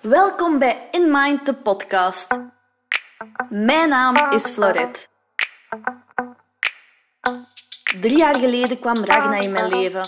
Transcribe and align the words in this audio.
Welkom 0.00 0.58
bij 0.58 0.88
In 0.90 1.10
Mind, 1.10 1.46
de 1.46 1.54
podcast. 1.54 2.40
Mijn 3.48 3.88
naam 3.88 4.32
is 4.32 4.44
Florette. 4.48 5.06
Drie 8.00 8.18
jaar 8.18 8.34
geleden 8.36 8.78
kwam 8.78 9.04
Ragna 9.04 9.40
in 9.40 9.52
mijn 9.52 9.68
leven. 9.68 10.02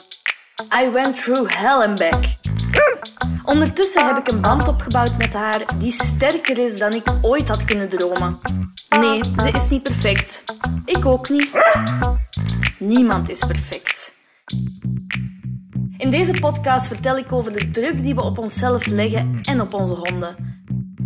I 0.83 0.91
went 0.91 1.23
through 1.23 1.57
hell 1.57 1.87
and 1.87 1.99
back. 1.99 2.25
Ondertussen 3.45 4.07
heb 4.07 4.17
ik 4.17 4.33
een 4.33 4.41
band 4.41 4.69
opgebouwd 4.69 5.17
met 5.19 5.33
haar 5.33 5.79
die 5.79 5.93
sterker 5.93 6.59
is 6.59 6.79
dan 6.79 6.93
ik 6.93 7.13
ooit 7.23 7.49
had 7.49 7.65
kunnen 7.65 7.89
dromen. 7.89 8.39
Nee, 8.89 9.21
ze 9.37 9.51
is 9.53 9.69
niet 9.69 9.83
perfect. 9.83 10.45
Ik 10.85 11.07
ook 11.07 11.29
niet. 11.29 11.51
Niemand 12.79 13.29
is 13.29 13.39
perfect. 13.39 14.19
In 16.01 16.11
deze 16.11 16.33
podcast 16.41 16.87
vertel 16.87 17.17
ik 17.17 17.33
over 17.33 17.53
de 17.53 17.71
druk 17.71 18.03
die 18.03 18.15
we 18.15 18.23
op 18.23 18.39
onszelf 18.39 18.87
leggen 18.87 19.39
en 19.43 19.61
op 19.61 19.75
onze 19.75 19.95
honden. 19.95 20.37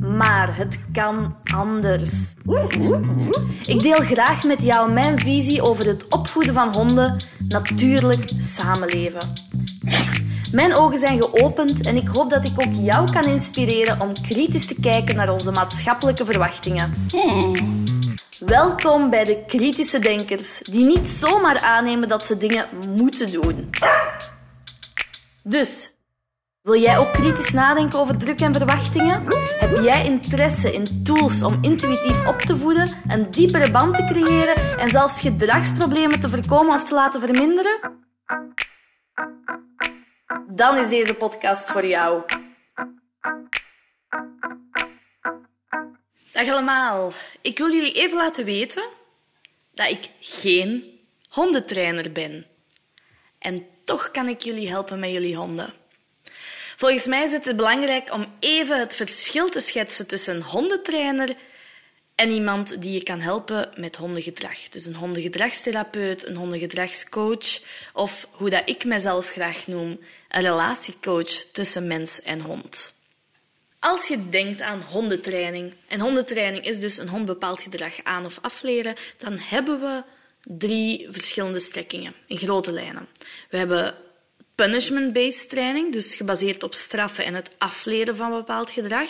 Maar 0.01 0.57
het 0.57 0.79
kan 0.93 1.37
anders. 1.55 2.35
Ik 3.67 3.81
deel 3.81 3.97
graag 3.97 4.45
met 4.45 4.63
jou 4.63 4.93
mijn 4.93 5.19
visie 5.19 5.63
over 5.63 5.87
het 5.87 6.09
opvoeden 6.09 6.55
van 6.55 6.75
honden, 6.75 7.17
natuurlijk 7.49 8.31
samenleven. 8.39 9.21
Mijn 10.53 10.77
ogen 10.77 10.99
zijn 10.99 11.23
geopend 11.23 11.87
en 11.87 11.97
ik 11.97 12.09
hoop 12.09 12.31
dat 12.31 12.47
ik 12.47 12.67
ook 12.67 12.75
jou 12.81 13.11
kan 13.13 13.25
inspireren 13.25 14.01
om 14.01 14.13
kritisch 14.29 14.67
te 14.67 14.77
kijken 14.81 15.17
naar 15.17 15.33
onze 15.33 15.51
maatschappelijke 15.51 16.25
verwachtingen. 16.25 16.95
Welkom 18.39 19.11
bij 19.11 19.25
de 19.25 19.45
kritische 19.47 19.99
denkers, 19.99 20.59
die 20.59 20.85
niet 20.85 21.09
zomaar 21.09 21.61
aannemen 21.61 22.09
dat 22.09 22.23
ze 22.23 22.37
dingen 22.37 22.67
moeten 22.97 23.33
doen. 23.33 23.71
Dus, 25.47 25.97
wil 26.63 26.81
jij 26.81 26.99
ook 26.99 27.13
kritisch 27.13 27.51
nadenken 27.51 27.99
over 27.99 28.19
druk 28.19 28.41
en 28.41 28.53
verwachtingen? 28.53 29.27
Heb 29.59 29.83
jij 29.83 30.05
interesse 30.05 30.73
in 30.73 31.05
tools 31.05 31.43
om 31.43 31.59
intuïtief 31.63 32.27
op 32.27 32.39
te 32.39 32.57
voeden, 32.57 32.89
een 33.09 33.31
diepere 33.31 33.71
band 33.71 33.97
te 33.97 34.05
creëren 34.05 34.79
en 34.79 34.89
zelfs 34.89 35.21
gedragsproblemen 35.21 36.21
te 36.21 36.29
voorkomen 36.29 36.75
of 36.75 36.85
te 36.85 36.95
laten 36.95 37.21
verminderen? 37.21 38.03
Dan 40.47 40.77
is 40.77 40.89
deze 40.89 41.15
podcast 41.15 41.71
voor 41.71 41.87
jou. 41.87 42.23
Dag 46.33 46.49
allemaal. 46.49 47.13
Ik 47.41 47.59
wil 47.59 47.73
jullie 47.73 47.93
even 47.93 48.17
laten 48.17 48.45
weten 48.45 48.85
dat 49.73 49.91
ik 49.91 50.11
geen 50.21 51.01
hondentrainer 51.29 52.13
ben. 52.13 52.47
En 53.39 53.67
toch 53.85 54.11
kan 54.11 54.29
ik 54.29 54.43
jullie 54.43 54.69
helpen 54.69 54.99
met 54.99 55.11
jullie 55.11 55.37
honden. 55.37 55.75
Volgens 56.77 57.07
mij 57.07 57.23
is 57.23 57.33
het 57.33 57.57
belangrijk 57.57 58.13
om 58.13 58.27
even 58.41 58.79
het 58.79 58.95
verschil 58.95 59.49
te 59.49 59.61
schetsen 59.61 60.07
tussen 60.07 60.35
een 60.35 60.43
hondentrainer 60.43 61.37
en 62.15 62.31
iemand 62.31 62.81
die 62.83 62.93
je 62.93 63.03
kan 63.03 63.21
helpen 63.21 63.71
met 63.77 63.97
hondengedrag. 63.97 64.69
Dus 64.69 64.87
een 64.87 64.95
hondengedragstherapeut, 64.95 66.27
een 66.27 66.37
hondengedragscoach 66.37 67.61
of 67.93 68.27
hoe 68.31 68.51
dat 68.51 68.63
ik 68.65 68.85
mezelf 68.85 69.29
graag 69.29 69.67
noem, 69.67 70.01
een 70.29 70.41
relatiecoach 70.41 71.45
tussen 71.53 71.87
mens 71.87 72.23
en 72.23 72.41
hond. 72.41 72.93
Als 73.79 74.09
je 74.09 74.29
denkt 74.29 74.61
aan 74.61 74.83
hondentraining, 74.83 75.75
en 75.89 76.01
hondentraining 76.01 76.65
is 76.65 76.79
dus 76.79 76.99
een 76.99 77.09
hond 77.09 77.27
bepaald 77.27 77.61
gedrag 77.61 78.03
aan 78.03 78.25
of 78.25 78.39
afleren, 78.43 78.95
dan 79.19 79.39
hebben 79.39 79.81
we 79.81 80.03
drie 80.45 81.09
verschillende 81.11 81.59
strekkingen 81.59 82.15
in 82.27 82.37
grote 82.37 82.73
lijnen. 82.73 83.09
We 83.51 83.57
hebben 83.57 83.95
punishment-based 84.55 85.49
training, 85.49 85.93
dus 85.93 86.15
gebaseerd 86.15 86.63
op 86.63 86.75
straffen 86.75 87.25
en 87.25 87.35
het 87.35 87.51
afleren 87.59 88.17
van 88.17 88.31
bepaald 88.31 88.71
gedrag. 88.71 89.09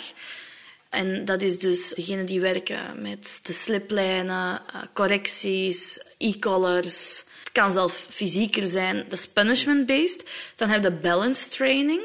En 0.89 1.25
dat 1.25 1.41
is 1.41 1.59
dus 1.59 1.89
degene 1.89 2.23
die 2.23 2.39
werken 2.39 3.01
met 3.01 3.39
de 3.43 3.53
sliplijnen, 3.53 4.61
eh, 4.73 4.81
correcties, 4.93 5.99
e-collars. 6.17 7.23
Het 7.43 7.51
kan 7.51 7.71
zelf 7.71 8.05
fysieker 8.09 8.67
zijn. 8.67 8.95
Dat 9.09 9.19
is 9.19 9.27
punishment-based. 9.27 10.29
Dan 10.55 10.69
heb 10.69 10.83
je 10.83 10.91
balance 10.91 11.49
training. 11.49 12.01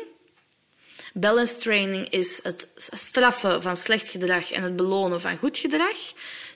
Balance 1.13 1.57
training 1.57 2.09
is 2.09 2.41
het 2.43 2.69
straffen 2.87 3.63
van 3.63 3.77
slecht 3.77 4.09
gedrag 4.09 4.53
en 4.53 4.63
het 4.63 4.77
belonen 4.77 5.21
van 5.21 5.37
goed 5.37 5.59
gedrag. 5.59 5.97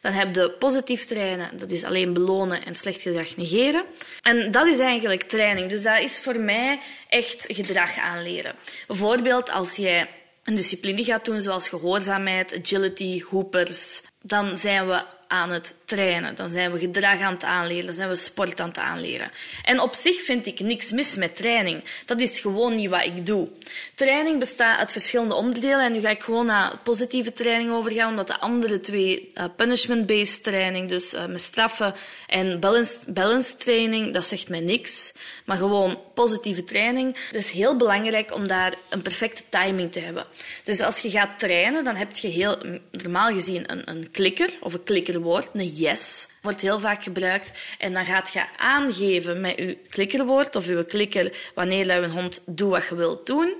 Dan 0.04 0.12
heb 0.12 0.34
je 0.34 0.50
positief 0.50 1.04
trainen, 1.04 1.58
dat 1.58 1.70
is 1.70 1.84
alleen 1.84 2.12
belonen 2.12 2.64
en 2.64 2.74
slecht 2.74 3.00
gedrag 3.00 3.36
negeren. 3.36 3.84
En 4.22 4.50
dat 4.50 4.66
is 4.66 4.78
eigenlijk 4.78 5.22
training. 5.22 5.68
Dus 5.68 5.82
dat 5.82 5.98
is 5.98 6.18
voor 6.18 6.40
mij 6.40 6.80
echt 7.08 7.44
gedrag 7.46 7.98
aanleren. 7.98 8.54
Bijvoorbeeld 8.86 9.50
als 9.50 9.76
jij 9.76 10.08
een 10.44 10.54
discipline 10.54 11.04
gaat 11.04 11.24
doen, 11.24 11.40
zoals 11.40 11.68
gehoorzaamheid, 11.68 12.58
agility, 12.62 13.22
hoopers, 13.30 14.02
dan 14.22 14.56
zijn 14.56 14.86
we 14.86 15.02
aan 15.28 15.50
het 15.50 15.74
trainen. 15.84 16.34
Dan 16.34 16.48
zijn 16.48 16.72
we 16.72 16.78
gedrag 16.78 17.20
aan 17.20 17.32
het 17.32 17.44
aanleren. 17.44 17.86
Dan 17.86 17.94
zijn 17.94 18.08
we 18.08 18.16
sport 18.16 18.60
aan 18.60 18.68
het 18.68 18.78
aanleren. 18.78 19.30
En 19.62 19.80
op 19.80 19.94
zich 19.94 20.22
vind 20.24 20.46
ik 20.46 20.60
niks 20.60 20.90
mis 20.90 21.14
met 21.14 21.36
training. 21.36 21.84
Dat 22.06 22.20
is 22.20 22.40
gewoon 22.40 22.74
niet 22.74 22.90
wat 22.90 23.04
ik 23.04 23.26
doe. 23.26 23.48
Training 23.94 24.38
bestaat 24.38 24.78
uit 24.78 24.92
verschillende 24.92 25.34
onderdelen. 25.34 25.84
En 25.84 25.92
nu 25.92 26.00
ga 26.00 26.08
ik 26.08 26.22
gewoon 26.22 26.46
naar 26.46 26.78
positieve 26.84 27.32
training 27.32 27.70
overgaan, 27.70 28.10
omdat 28.10 28.26
de 28.26 28.40
andere 28.40 28.80
twee, 28.80 29.32
uh, 29.34 29.44
punishment-based 29.56 30.42
training, 30.42 30.88
dus 30.88 31.14
uh, 31.14 31.26
met 31.26 31.40
straffen 31.40 31.94
en 32.26 32.60
balance, 32.60 32.94
balance 33.08 33.56
training, 33.56 34.12
dat 34.14 34.26
zegt 34.26 34.48
mij 34.48 34.60
niks. 34.60 35.12
Maar 35.44 35.56
gewoon 35.56 35.98
positieve 36.14 36.64
training. 36.64 37.16
Het 37.26 37.44
is 37.44 37.50
heel 37.50 37.76
belangrijk 37.76 38.34
om 38.34 38.46
daar 38.46 38.74
een 38.88 39.02
perfecte 39.02 39.42
timing 39.48 39.92
te 39.92 39.98
hebben. 39.98 40.26
Dus 40.64 40.80
als 40.80 40.98
je 40.98 41.10
gaat 41.10 41.38
trainen, 41.38 41.84
dan 41.84 41.96
heb 41.96 42.16
je 42.16 42.28
heel 42.28 42.58
normaal 42.90 43.32
gezien 43.32 43.72
een, 43.72 43.90
een 43.90 44.10
klikker 44.10 44.50
of 44.60 44.74
een 44.74 44.84
klikkerwoord, 44.84 45.48
een 45.52 45.73
yes 45.76 46.26
wordt 46.42 46.60
heel 46.60 46.80
vaak 46.80 47.02
gebruikt. 47.02 47.50
En 47.78 47.92
dan 47.92 48.04
gaat 48.04 48.32
je 48.32 48.44
aangeven 48.56 49.40
met 49.40 49.56
je 49.56 49.78
klikkerwoord 49.88 50.56
of 50.56 50.66
je 50.66 50.86
klikker 50.86 51.36
wanneer 51.54 52.00
je 52.00 52.08
hond 52.08 52.40
doet 52.46 52.70
wat 52.70 52.88
je 52.88 52.94
wilt 52.94 53.26
doen. 53.26 53.54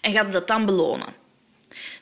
En 0.00 0.12
gaat 0.12 0.32
dat 0.32 0.46
dan 0.46 0.66
belonen. 0.66 1.14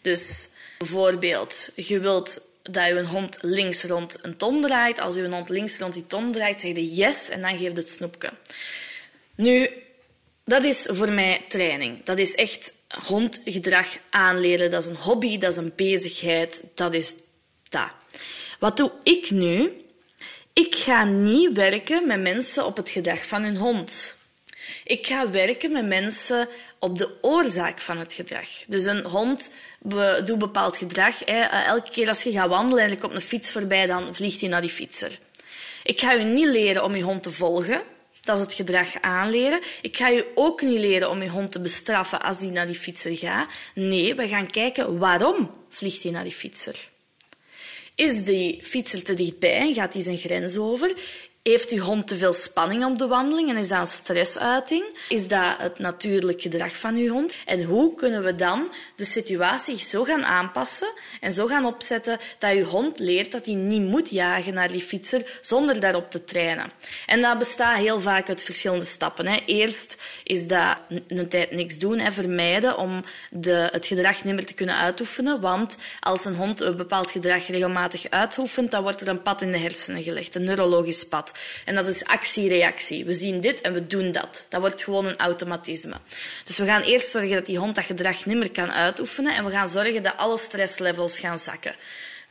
Dus 0.03 0.49
bijvoorbeeld, 0.79 1.69
je 1.75 1.99
wilt 2.01 2.41
dat 2.63 2.87
je 2.87 3.07
hond 3.07 3.39
links 3.41 3.85
rond 3.85 4.17
een 4.23 4.37
ton 4.37 4.61
draait. 4.61 4.99
Als 4.99 5.15
je 5.15 5.29
hond 5.29 5.49
links 5.49 5.79
rond 5.79 5.95
die 5.95 6.07
ton 6.07 6.33
draait, 6.33 6.61
zeg 6.61 6.71
je 6.71 6.95
yes 6.95 7.29
en 7.29 7.41
dan 7.41 7.57
geef 7.57 7.73
het 7.75 7.91
snoepje. 7.91 8.31
Nu, 9.35 9.69
dat 10.45 10.63
is 10.63 10.87
voor 10.91 11.13
mij 11.13 11.45
training. 11.49 12.05
Dat 12.05 12.19
is 12.19 12.35
echt 12.35 12.73
hondgedrag 13.07 13.87
aanleren. 14.11 14.71
Dat 14.71 14.83
is 14.83 14.89
een 14.89 14.97
hobby, 14.97 15.39
dat 15.39 15.51
is 15.51 15.57
een 15.57 15.73
bezigheid. 15.77 16.63
Dat 16.75 16.95
is 16.95 17.13
dat. 17.69 17.91
Wat 18.63 18.77
doe 18.77 18.91
ik 19.03 19.31
nu? 19.31 19.73
Ik 20.53 20.75
ga 20.75 21.05
niet 21.05 21.57
werken 21.57 22.07
met 22.07 22.21
mensen 22.21 22.67
op 22.67 22.77
het 22.77 22.89
gedrag 22.89 23.27
van 23.27 23.43
hun 23.43 23.57
hond. 23.57 24.17
Ik 24.85 25.07
ga 25.07 25.31
werken 25.31 25.73
met 25.73 25.87
mensen 25.87 26.49
op 26.79 26.99
de 26.99 27.19
oorzaak 27.21 27.81
van 27.81 27.99
het 27.99 28.13
gedrag. 28.13 28.49
Dus 28.67 28.85
een 28.85 29.05
hond 29.05 29.51
doet 30.25 30.39
bepaald 30.39 30.77
gedrag. 30.77 31.19
Hè. 31.25 31.41
Eh, 31.41 31.67
elke 31.67 31.91
keer 31.91 32.09
als 32.09 32.23
je 32.23 32.33
gaat 32.33 32.49
wandelen 32.49 32.85
en 32.85 32.91
je 32.91 32.99
komt 32.99 33.15
een 33.15 33.21
fiets 33.21 33.51
voorbij, 33.51 33.87
dan 33.87 34.15
vliegt 34.15 34.41
hij 34.41 34.49
naar 34.49 34.61
die 34.61 34.71
fietser. 34.71 35.19
Ik 35.83 36.01
ga 36.01 36.13
je 36.13 36.25
niet 36.25 36.49
leren 36.49 36.85
om 36.85 36.97
je 36.97 37.03
hond 37.03 37.23
te 37.23 37.31
volgen. 37.31 37.83
Dat 38.21 38.37
is 38.37 38.43
het 38.43 38.53
gedrag 38.53 39.01
aanleren. 39.01 39.61
Ik 39.81 39.97
ga 39.97 40.09
je 40.09 40.33
ook 40.35 40.63
niet 40.63 40.81
leren 40.81 41.11
om 41.11 41.23
je 41.23 41.29
hond 41.29 41.53
te 41.53 41.61
bestraffen 41.61 42.23
als 42.23 42.39
die 42.39 42.51
naar 42.51 42.67
die 42.67 42.79
fietser 42.79 43.17
gaat. 43.17 43.49
Nee, 43.75 44.15
we 44.15 44.29
gaan 44.29 44.51
kijken 44.51 44.99
waarom 44.99 45.51
vliegt 45.69 46.03
hij 46.03 46.13
naar 46.13 46.25
die 46.25 46.33
fietser. 46.33 46.91
Is 47.95 48.25
die 48.25 48.63
fietser 48.63 49.03
te 49.03 49.15
dichtbij 49.15 49.57
en 49.57 49.75
gaat 49.75 49.93
hij 49.93 50.03
zijn 50.03 50.19
grens 50.19 50.57
over? 50.57 50.95
Heeft 51.43 51.71
uw 51.71 51.83
hond 51.83 52.07
te 52.07 52.17
veel 52.17 52.33
spanning 52.33 52.85
op 52.85 52.99
de 52.99 53.07
wandeling 53.07 53.49
en 53.49 53.57
is 53.57 53.69
dat 53.69 53.81
een 53.81 53.87
stressuiting? 53.87 54.85
Is 55.09 55.29
dat 55.29 55.55
het 55.59 55.79
natuurlijk 55.79 56.43
gedrag 56.43 56.77
van 56.77 56.97
uw 56.97 57.13
hond? 57.13 57.35
En 57.47 57.63
hoe 57.63 57.95
kunnen 57.95 58.23
we 58.23 58.35
dan 58.35 58.73
de 58.97 59.05
situatie 59.05 59.79
zo 59.79 60.05
gaan 60.05 60.25
aanpassen 60.25 60.93
en 61.21 61.33
zo 61.33 61.47
gaan 61.47 61.65
opzetten 61.65 62.19
dat 62.39 62.53
uw 62.53 62.65
hond 62.65 62.99
leert 62.99 63.33
dat 63.33 63.47
hij 63.47 63.55
niet 63.55 63.83
moet 63.83 64.11
jagen 64.11 64.55
naar 64.55 64.69
die 64.69 64.81
fietser 64.81 65.39
zonder 65.41 65.81
daarop 65.81 66.11
te 66.11 66.25
trainen? 66.25 66.73
En 67.07 67.21
dat 67.21 67.39
bestaat 67.39 67.79
heel 67.79 68.01
vaak 68.01 68.29
uit 68.29 68.43
verschillende 68.43 68.85
stappen. 68.85 69.27
Hè. 69.27 69.41
Eerst 69.47 69.97
is 70.25 70.47
dat 70.47 70.77
een 71.09 71.29
tijd 71.29 71.51
niks 71.51 71.79
doen, 71.79 71.99
en 71.99 72.13
vermijden 72.13 72.79
om 72.79 73.05
de, 73.31 73.69
het 73.73 73.87
gedrag 73.87 74.25
niet 74.25 74.35
meer 74.35 74.47
te 74.47 74.55
kunnen 74.55 74.77
uitoefenen. 74.77 75.41
Want 75.41 75.77
als 76.01 76.25
een 76.25 76.37
hond 76.37 76.61
een 76.61 76.77
bepaald 76.77 77.11
gedrag 77.11 77.47
regelmatig 77.47 78.11
uitoefent, 78.11 78.71
dan 78.71 78.83
wordt 78.83 79.01
er 79.01 79.09
een 79.09 79.23
pad 79.23 79.43
in 79.43 79.53
de 79.53 79.59
hersenen 79.59 80.03
gelegd, 80.03 80.35
een 80.35 80.45
neurologisch 80.45 81.09
pad. 81.09 81.31
En 81.65 81.75
dat 81.75 81.87
is 81.87 82.05
actie-reactie. 82.05 83.05
We 83.05 83.13
zien 83.13 83.41
dit 83.41 83.61
en 83.61 83.73
we 83.73 83.87
doen 83.87 84.13
dat. 84.13 84.47
Dat 84.49 84.61
wordt 84.61 84.83
gewoon 84.83 85.07
een 85.07 85.19
automatisme. 85.19 85.97
Dus 86.45 86.59
we 86.59 86.65
gaan 86.65 86.83
eerst 86.83 87.11
zorgen 87.11 87.35
dat 87.35 87.47
die 87.47 87.59
hond 87.59 87.75
dat 87.75 87.85
gedrag 87.85 88.27
niet 88.27 88.37
meer 88.37 88.51
kan 88.51 88.73
uitoefenen 88.73 89.37
en 89.37 89.45
we 89.45 89.51
gaan 89.51 89.69
zorgen 89.69 90.03
dat 90.03 90.17
alle 90.17 90.39
stresslevels 90.39 91.19
gaan 91.19 91.39
zakken. 91.39 91.75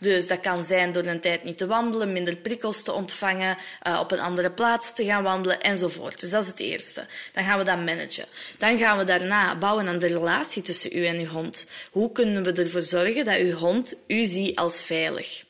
Dus 0.02 0.28
dat 0.28 0.40
kan 0.40 0.64
zijn 0.64 0.92
door 0.92 1.06
een 1.06 1.20
tijd 1.20 1.44
niet 1.44 1.58
te 1.58 1.68
wandelen, 1.68 2.12
minder 2.12 2.36
prikkels 2.36 2.84
te 2.84 2.92
ontvangen, 2.92 3.58
uh, 3.88 4.00
op 4.00 4.12
een 4.12 4.20
andere 4.20 4.52
plaats 4.52 4.94
te 4.94 5.06
gaan 5.06 5.24
wandelen 5.24 5.62
enzovoort. 5.62 6.20
Dus 6.20 6.30
dat 6.30 6.44
is 6.44 6.48
het 6.48 6.60
eerste. 6.60 7.06
Dan 7.34 7.44
gaan 7.44 7.58
we 7.58 7.64
dat 7.64 7.78
managen. 7.78 8.26
Dan 8.58 8.78
gaan 8.78 8.98
we 8.98 9.04
daarna 9.04 9.58
bouwen 9.58 9.88
aan 9.88 10.00
de 10.00 10.08
relatie 10.08 10.62
tussen 10.62 10.98
u 10.98 11.06
en 11.06 11.20
uw 11.20 11.26
hond. 11.26 11.66
Hoe 11.92 12.12
kunnen 12.12 12.44
we 12.44 12.52
ervoor 12.52 12.82
zorgen 12.82 13.26
dat 13.26 13.38
uw 13.38 13.54
hond 13.54 13.94
u 14.08 14.26
ziet 14.26 14.56
als 14.56 14.82
veilig? 14.82 15.44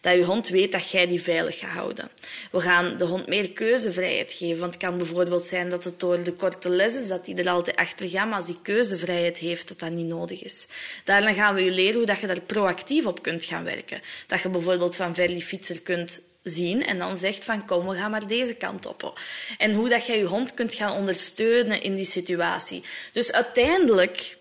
Dat 0.00 0.14
je 0.14 0.24
hond 0.24 0.48
weet 0.48 0.72
dat 0.72 0.90
jij 0.90 1.06
die 1.06 1.22
veilig 1.22 1.58
gaat 1.58 1.70
houden. 1.70 2.10
We 2.50 2.60
gaan 2.60 2.96
de 2.96 3.04
hond 3.04 3.26
meer 3.26 3.50
keuzevrijheid 3.52 4.32
geven. 4.32 4.58
Want 4.58 4.74
het 4.74 4.82
kan 4.82 4.98
bijvoorbeeld 4.98 5.46
zijn 5.46 5.68
dat 5.70 5.84
het 5.84 6.00
door 6.00 6.22
de 6.22 6.32
korte 6.32 6.68
les 6.68 6.94
is 6.94 7.08
dat 7.08 7.26
hij 7.26 7.36
er 7.36 7.48
altijd 7.48 7.76
achter 7.76 8.08
gaat, 8.08 8.28
maar 8.28 8.36
als 8.36 8.46
hij 8.46 8.58
keuzevrijheid 8.62 9.38
heeft, 9.38 9.68
dat 9.68 9.78
dat 9.78 9.90
niet 9.90 10.06
nodig 10.06 10.42
is. 10.42 10.66
Daarna 11.04 11.32
gaan 11.32 11.54
we 11.54 11.64
je 11.64 11.70
leren 11.70 11.96
hoe 11.96 12.06
dat 12.06 12.18
je 12.18 12.26
daar 12.26 12.42
proactief 12.42 13.06
op 13.06 13.22
kunt 13.22 13.44
gaan 13.44 13.64
werken. 13.64 14.00
Dat 14.26 14.40
je 14.40 14.48
bijvoorbeeld 14.48 14.96
van 14.96 15.14
ver 15.14 15.26
die 15.26 15.42
fietser 15.42 15.80
kunt 15.80 16.20
zien 16.42 16.84
en 16.86 16.98
dan 16.98 17.16
zegt 17.16 17.44
van 17.44 17.66
kom, 17.66 17.88
we 17.88 17.96
gaan 17.96 18.10
maar 18.10 18.26
deze 18.26 18.54
kant 18.54 18.86
op. 18.86 19.20
En 19.58 19.72
hoe 19.72 19.88
dat 19.88 20.06
jij 20.06 20.18
je 20.18 20.24
hond 20.24 20.54
kunt 20.54 20.74
gaan 20.74 20.96
ondersteunen 20.96 21.82
in 21.82 21.94
die 21.94 22.04
situatie. 22.04 22.84
Dus 23.12 23.32
uiteindelijk 23.32 24.37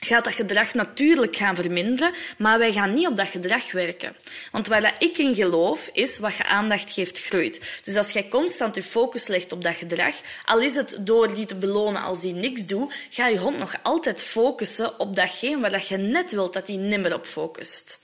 gaat 0.00 0.24
dat 0.24 0.32
gedrag 0.32 0.74
natuurlijk 0.74 1.36
gaan 1.36 1.54
verminderen, 1.54 2.14
maar 2.38 2.58
wij 2.58 2.72
gaan 2.72 2.94
niet 2.94 3.06
op 3.06 3.16
dat 3.16 3.28
gedrag 3.28 3.72
werken. 3.72 4.16
Want 4.52 4.66
waar 4.66 4.94
ik 4.98 5.18
in 5.18 5.34
geloof, 5.34 5.88
is 5.92 6.18
wat 6.18 6.36
je 6.36 6.44
aandacht 6.44 6.90
geeft, 6.90 7.18
groeit. 7.18 7.60
Dus 7.82 7.96
als 7.96 8.10
jij 8.10 8.28
constant 8.28 8.74
je 8.74 8.82
focus 8.82 9.26
legt 9.26 9.52
op 9.52 9.62
dat 9.62 9.74
gedrag, 9.74 10.14
al 10.44 10.60
is 10.60 10.74
het 10.74 10.98
door 11.00 11.34
die 11.34 11.46
te 11.46 11.54
belonen 11.54 12.02
als 12.02 12.20
die 12.20 12.34
niks 12.34 12.66
doet, 12.66 12.92
ga 13.10 13.26
je 13.26 13.38
hond 13.38 13.58
nog 13.58 13.74
altijd 13.82 14.22
focussen 14.22 15.00
op 15.00 15.16
datgene 15.16 15.60
waar 15.60 15.84
je 15.88 15.96
net 15.96 16.30
wilt 16.30 16.52
dat 16.52 16.66
hij 16.66 16.76
nimmer 16.76 17.14
op 17.14 17.26
focust. 17.26 17.98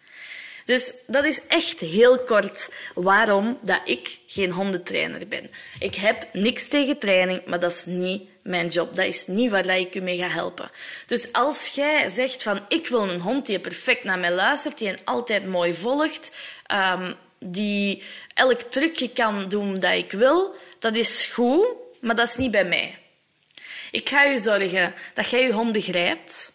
Dus 0.64 0.92
dat 1.06 1.24
is 1.24 1.40
echt 1.48 1.80
heel 1.80 2.18
kort 2.18 2.72
waarom 2.94 3.58
dat 3.62 3.80
ik 3.84 4.18
geen 4.26 4.50
hondentrainer 4.50 5.28
ben. 5.28 5.50
Ik 5.78 5.94
heb 5.94 6.28
niks 6.32 6.68
tegen 6.68 6.98
training, 6.98 7.44
maar 7.46 7.60
dat 7.60 7.72
is 7.72 7.84
niet 7.84 8.22
mijn 8.42 8.68
job. 8.68 8.94
Dat 8.94 9.06
is 9.06 9.26
niet 9.26 9.50
waar 9.50 9.78
ik 9.78 9.94
u 9.94 10.00
mee 10.00 10.16
ga 10.16 10.28
helpen. 10.28 10.70
Dus 11.06 11.32
als 11.32 11.68
jij 11.68 12.08
zegt 12.08 12.42
van 12.42 12.60
ik 12.68 12.88
wil 12.88 13.08
een 13.08 13.20
hond 13.20 13.46
die 13.46 13.58
perfect 13.58 14.04
naar 14.04 14.18
mij 14.18 14.32
luistert, 14.32 14.78
die 14.78 14.88
en 14.88 14.98
altijd 15.04 15.46
mooi 15.46 15.74
volgt, 15.74 16.30
um, 16.72 17.14
die 17.38 18.02
elk 18.34 18.60
trucje 18.60 19.08
kan 19.08 19.48
doen 19.48 19.78
dat 19.78 19.92
ik 19.92 20.12
wil, 20.12 20.54
dat 20.78 20.96
is 20.96 21.24
goed, 21.24 21.66
maar 22.00 22.16
dat 22.16 22.28
is 22.28 22.36
niet 22.36 22.50
bij 22.50 22.64
mij. 22.64 22.98
Ik 23.90 24.08
ga 24.08 24.32
u 24.32 24.38
zorgen 24.38 24.94
dat 25.14 25.30
jij 25.30 25.42
je 25.42 25.52
hond 25.52 25.72
begrijpt, 25.72 26.52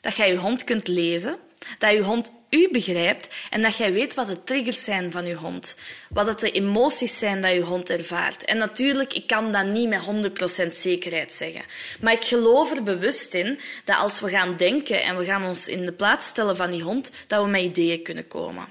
dat 0.00 0.16
jij 0.16 0.30
je 0.30 0.36
hond 0.36 0.64
kunt 0.64 0.88
lezen, 0.88 1.38
dat 1.78 1.92
je 1.92 2.02
hond 2.02 2.30
u 2.50 2.68
begrijpt 2.72 3.28
en 3.50 3.62
dat 3.62 3.76
jij 3.76 3.92
weet 3.92 4.14
wat 4.14 4.26
de 4.26 4.42
triggers 4.42 4.84
zijn 4.84 5.12
van 5.12 5.26
je 5.26 5.34
hond. 5.34 5.74
Wat 6.08 6.26
het 6.26 6.38
de 6.38 6.50
emoties 6.50 7.18
zijn 7.18 7.42
dat 7.42 7.52
je 7.52 7.60
hond 7.60 7.90
ervaart. 7.90 8.44
En 8.44 8.56
natuurlijk, 8.56 9.12
ik 9.12 9.26
kan 9.26 9.52
dat 9.52 9.66
niet 9.66 9.88
met 9.88 10.30
100% 10.68 10.72
zekerheid 10.72 11.34
zeggen. 11.34 11.62
Maar 12.00 12.12
ik 12.12 12.24
geloof 12.24 12.76
er 12.76 12.82
bewust 12.82 13.34
in 13.34 13.58
dat 13.84 13.96
als 13.96 14.20
we 14.20 14.28
gaan 14.28 14.56
denken 14.56 15.02
en 15.02 15.16
we 15.16 15.24
gaan 15.24 15.44
ons 15.44 15.68
in 15.68 15.84
de 15.84 15.92
plaats 15.92 16.26
stellen 16.26 16.56
van 16.56 16.70
die 16.70 16.82
hond, 16.82 17.10
dat 17.26 17.42
we 17.42 17.50
met 17.50 17.62
ideeën 17.62 18.02
kunnen 18.02 18.28
komen. 18.28 18.68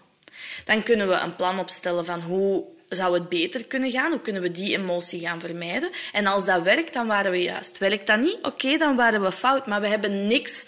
Dan 0.66 0.83
kunnen 0.83 1.07
we 1.07 1.13
een 1.13 1.36
plan 1.36 1.60
opstellen 1.60 2.06
van 2.06 2.21
hoe 2.21 2.66
zou 2.89 3.13
het 3.13 3.30
beter 3.30 3.66
kunnen 3.66 3.92
gaan? 3.92 4.12
Hoe 4.12 4.21
kunnen 4.21 4.42
we 4.42 4.51
die 4.51 4.78
emotie 4.78 5.19
gaan 5.19 5.39
vermijden? 5.39 5.89
En 6.12 6.25
als 6.25 6.45
dat 6.45 6.62
werkt, 6.62 6.94
dan 6.94 7.07
waren 7.07 7.31
we 7.31 7.42
juist. 7.42 7.78
Werkt 7.78 8.07
dat 8.07 8.19
niet? 8.19 8.38
Oké, 8.42 8.78
dan 8.78 8.95
waren 8.95 9.21
we 9.21 9.31
fout. 9.31 9.66
Maar 9.68 9.81
we 9.81 9.88
hebben 9.88 10.28
niks 10.28 10.66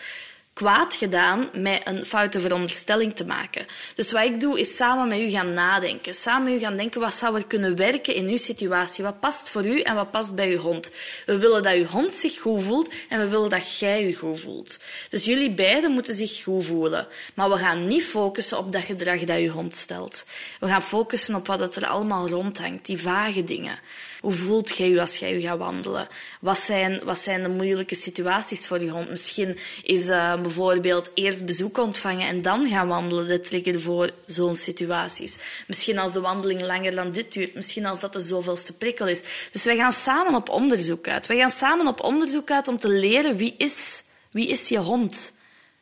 kwaad 0.57 0.93
gedaan 0.93 1.49
met 1.53 1.81
een 1.85 2.05
foute 2.05 2.39
veronderstelling 2.39 3.15
te 3.15 3.25
maken. 3.25 3.65
Dus 3.95 4.11
wat 4.11 4.23
ik 4.23 4.39
doe, 4.39 4.59
is 4.59 4.75
samen 4.75 5.07
met 5.07 5.19
u 5.19 5.29
gaan 5.29 5.53
nadenken. 5.53 6.13
Samen 6.13 6.43
met 6.43 6.61
u 6.61 6.63
gaan 6.63 6.75
denken, 6.75 7.01
wat 7.01 7.13
zou 7.13 7.35
er 7.35 7.47
kunnen 7.47 7.75
werken 7.75 8.15
in 8.15 8.27
uw 8.27 8.37
situatie? 8.37 9.03
Wat 9.03 9.19
past 9.19 9.49
voor 9.49 9.65
u 9.65 9.81
en 9.81 9.95
wat 9.95 10.11
past 10.11 10.35
bij 10.35 10.51
uw 10.51 10.57
hond? 10.57 10.91
We 11.25 11.37
willen 11.37 11.63
dat 11.63 11.73
uw 11.73 11.85
hond 11.85 12.13
zich 12.13 12.39
goed 12.39 12.63
voelt 12.63 12.93
en 13.09 13.19
we 13.19 13.27
willen 13.27 13.49
dat 13.49 13.77
jij 13.77 14.05
je 14.05 14.15
goed 14.15 14.39
voelt. 14.39 14.79
Dus 15.09 15.25
jullie 15.25 15.51
beiden 15.51 15.91
moeten 15.91 16.13
zich 16.13 16.43
goed 16.43 16.65
voelen. 16.65 17.07
Maar 17.33 17.49
we 17.49 17.57
gaan 17.57 17.87
niet 17.87 18.03
focussen 18.03 18.57
op 18.57 18.71
dat 18.71 18.83
gedrag 18.83 19.19
dat 19.19 19.37
uw 19.37 19.51
hond 19.51 19.75
stelt. 19.75 20.25
We 20.59 20.67
gaan 20.67 20.83
focussen 20.83 21.35
op 21.35 21.47
wat 21.47 21.75
er 21.75 21.87
allemaal 21.87 22.29
rondhangt, 22.29 22.85
die 22.85 23.01
vage 23.01 23.43
dingen. 23.43 23.79
Hoe 24.21 24.31
voelt 24.31 24.77
jij 24.77 24.89
je 24.89 25.01
als 25.01 25.15
jij 25.15 25.33
je 25.33 25.41
gaat 25.41 25.57
wandelen? 25.57 26.07
Wat 26.41 26.57
zijn, 26.57 27.01
wat 27.03 27.19
zijn 27.19 27.43
de 27.43 27.49
moeilijke 27.49 27.95
situaties 27.95 28.67
voor 28.67 28.83
je 28.83 28.89
hond? 28.89 29.09
Misschien 29.09 29.57
is 29.83 30.07
uh, 30.07 30.41
bijvoorbeeld 30.41 31.09
eerst 31.13 31.45
bezoek 31.45 31.77
ontvangen 31.77 32.27
en 32.27 32.41
dan 32.41 32.69
gaan 32.69 32.87
wandelen 32.87 33.27
de 33.27 33.39
trigger 33.39 33.81
voor 33.81 34.11
zo'n 34.25 34.55
situaties. 34.55 35.35
Misschien 35.67 35.97
als 35.97 36.13
de 36.13 36.19
wandeling 36.19 36.61
langer 36.61 36.95
dan 36.95 37.11
dit 37.11 37.33
duurt. 37.33 37.53
Misschien 37.53 37.85
als 37.85 37.99
dat 37.99 38.13
de 38.13 38.19
zoveelste 38.19 38.73
prikkel 38.73 39.07
is. 39.07 39.21
Dus 39.51 39.63
wij 39.63 39.77
gaan 39.77 39.93
samen 39.93 40.35
op 40.35 40.49
onderzoek 40.49 41.07
uit. 41.07 41.27
Wij 41.27 41.37
gaan 41.37 41.51
samen 41.51 41.87
op 41.87 42.03
onderzoek 42.03 42.51
uit 42.51 42.67
om 42.67 42.77
te 42.77 42.89
leren 42.89 43.37
wie 43.37 43.53
is, 43.57 44.03
wie 44.31 44.47
is 44.47 44.67
je 44.67 44.77
hond? 44.77 45.31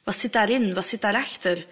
Wat 0.03 0.15
zit 0.15 0.33
daarin? 0.33 0.73
Wat 0.73 0.85
zit 0.85 1.01
daarachter? 1.01 1.65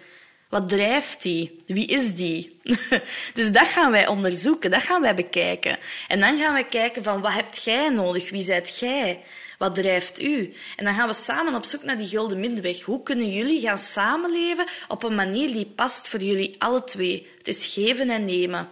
Wat 0.54 0.68
drijft 0.68 1.22
die? 1.22 1.56
Wie 1.66 1.86
is 1.86 2.14
die? 2.14 2.60
dus 3.34 3.50
dat 3.52 3.66
gaan 3.66 3.90
wij 3.90 4.06
onderzoeken, 4.06 4.70
dat 4.70 4.82
gaan 4.82 5.00
wij 5.00 5.14
bekijken. 5.14 5.78
En 6.08 6.20
dan 6.20 6.38
gaan 6.38 6.52
wij 6.52 6.64
kijken 6.64 7.02
van 7.02 7.20
wat 7.20 7.32
hebt 7.32 7.64
jij 7.64 7.88
nodig? 7.88 8.30
Wie 8.30 8.42
zijt 8.42 8.78
jij? 8.78 9.22
Wat 9.58 9.74
drijft 9.74 10.22
u? 10.22 10.54
En 10.76 10.84
dan 10.84 10.94
gaan 10.94 11.08
we 11.08 11.14
samen 11.14 11.54
op 11.54 11.64
zoek 11.64 11.82
naar 11.82 11.96
die 11.98 12.06
gulden 12.06 12.40
middenweg. 12.40 12.82
Hoe 12.82 13.02
kunnen 13.02 13.30
jullie 13.30 13.60
gaan 13.60 13.78
samenleven 13.78 14.66
op 14.88 15.02
een 15.02 15.14
manier 15.14 15.52
die 15.52 15.66
past 15.66 16.08
voor 16.08 16.20
jullie 16.20 16.54
alle 16.58 16.84
twee? 16.84 17.26
Het 17.38 17.48
is 17.48 17.66
geven 17.66 18.10
en 18.10 18.24
nemen. 18.24 18.68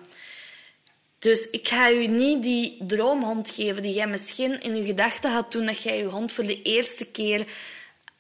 Dus 1.18 1.50
ik 1.50 1.68
ga 1.68 1.90
u 1.90 2.06
niet 2.06 2.42
die 2.42 2.76
droomhond 2.86 3.50
geven 3.50 3.82
die 3.82 3.94
jij 3.94 4.06
misschien 4.06 4.60
in 4.60 4.76
je 4.76 4.84
gedachten 4.84 5.32
had 5.32 5.50
toen 5.50 5.66
dat 5.66 5.82
jij 5.82 5.96
je 5.96 6.04
hond 6.04 6.32
voor 6.32 6.44
de 6.44 6.62
eerste 6.62 7.04
keer 7.04 7.46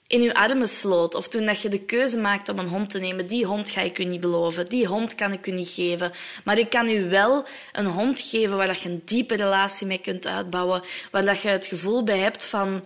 in 0.06 0.22
je 0.22 0.34
armen 0.34 0.68
sloot. 0.68 1.14
Of 1.14 1.28
toen 1.28 1.46
dat 1.46 1.60
je 1.60 1.68
de 1.68 1.84
keuze 1.84 2.16
maakt 2.16 2.48
om 2.48 2.58
een 2.58 2.68
hond 2.68 2.90
te 2.90 2.98
nemen. 2.98 3.26
Die 3.26 3.46
hond 3.46 3.70
ga 3.70 3.80
ik 3.80 3.98
u 3.98 4.04
niet 4.04 4.20
beloven. 4.20 4.66
Die 4.66 4.86
hond 4.86 5.14
kan 5.14 5.32
ik 5.32 5.46
u 5.46 5.50
niet 5.50 5.68
geven. 5.68 6.12
Maar 6.44 6.58
ik 6.58 6.70
kan 6.70 6.88
u 6.88 7.08
wel 7.08 7.46
een 7.72 7.86
hond 7.86 8.20
geven 8.20 8.56
waar 8.56 8.66
dat 8.66 8.80
je 8.80 8.88
een 8.88 9.02
diepe 9.04 9.36
relatie 9.36 9.86
mee 9.86 9.98
kunt 9.98 10.26
uitbouwen. 10.26 10.82
Waar 11.10 11.24
dat 11.24 11.40
je 11.40 11.48
het 11.48 11.66
gevoel 11.66 12.04
bij 12.04 12.18
hebt 12.18 12.44
van... 12.44 12.84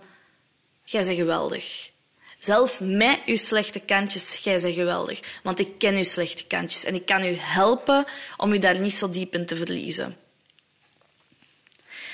Jij 0.83 1.05
bent 1.05 1.17
geweldig. 1.17 1.91
Zelf 2.39 2.79
met 2.79 3.19
uw 3.25 3.35
slechte 3.35 3.79
kantjes, 3.79 4.33
jij 4.33 4.61
bent 4.61 4.73
geweldig. 4.73 5.39
Want 5.43 5.59
ik 5.59 5.69
ken 5.77 5.95
uw 5.95 6.03
slechte 6.03 6.45
kantjes. 6.45 6.83
En 6.83 6.95
ik 6.95 7.05
kan 7.05 7.23
u 7.23 7.35
helpen 7.39 8.05
om 8.37 8.53
u 8.53 8.57
daar 8.57 8.79
niet 8.79 8.93
zo 8.93 9.09
diep 9.09 9.35
in 9.35 9.45
te 9.45 9.55
verliezen. 9.55 10.17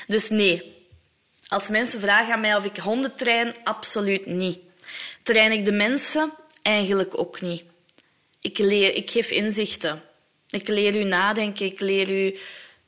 Dus 0.07 0.29
nee. 0.29 0.71
Als 1.47 1.67
mensen 1.67 1.99
vragen 1.99 2.33
aan 2.33 2.41
mij 2.41 2.55
of 2.55 2.65
ik 2.65 2.77
honden 2.77 3.15
train, 3.15 3.55
absoluut 3.63 4.25
niet. 4.25 4.59
Train 5.23 5.51
ik 5.51 5.65
de 5.65 5.71
mensen? 5.71 6.33
Eigenlijk 6.61 7.17
ook 7.17 7.41
niet. 7.41 7.63
Ik, 8.41 8.57
leer, 8.57 8.95
ik 8.95 9.11
geef 9.11 9.31
inzichten. 9.31 10.01
Ik 10.49 10.67
leer 10.67 10.95
u 10.95 11.03
nadenken, 11.03 11.65
ik 11.65 11.79
leer 11.79 12.09
u 12.09 12.37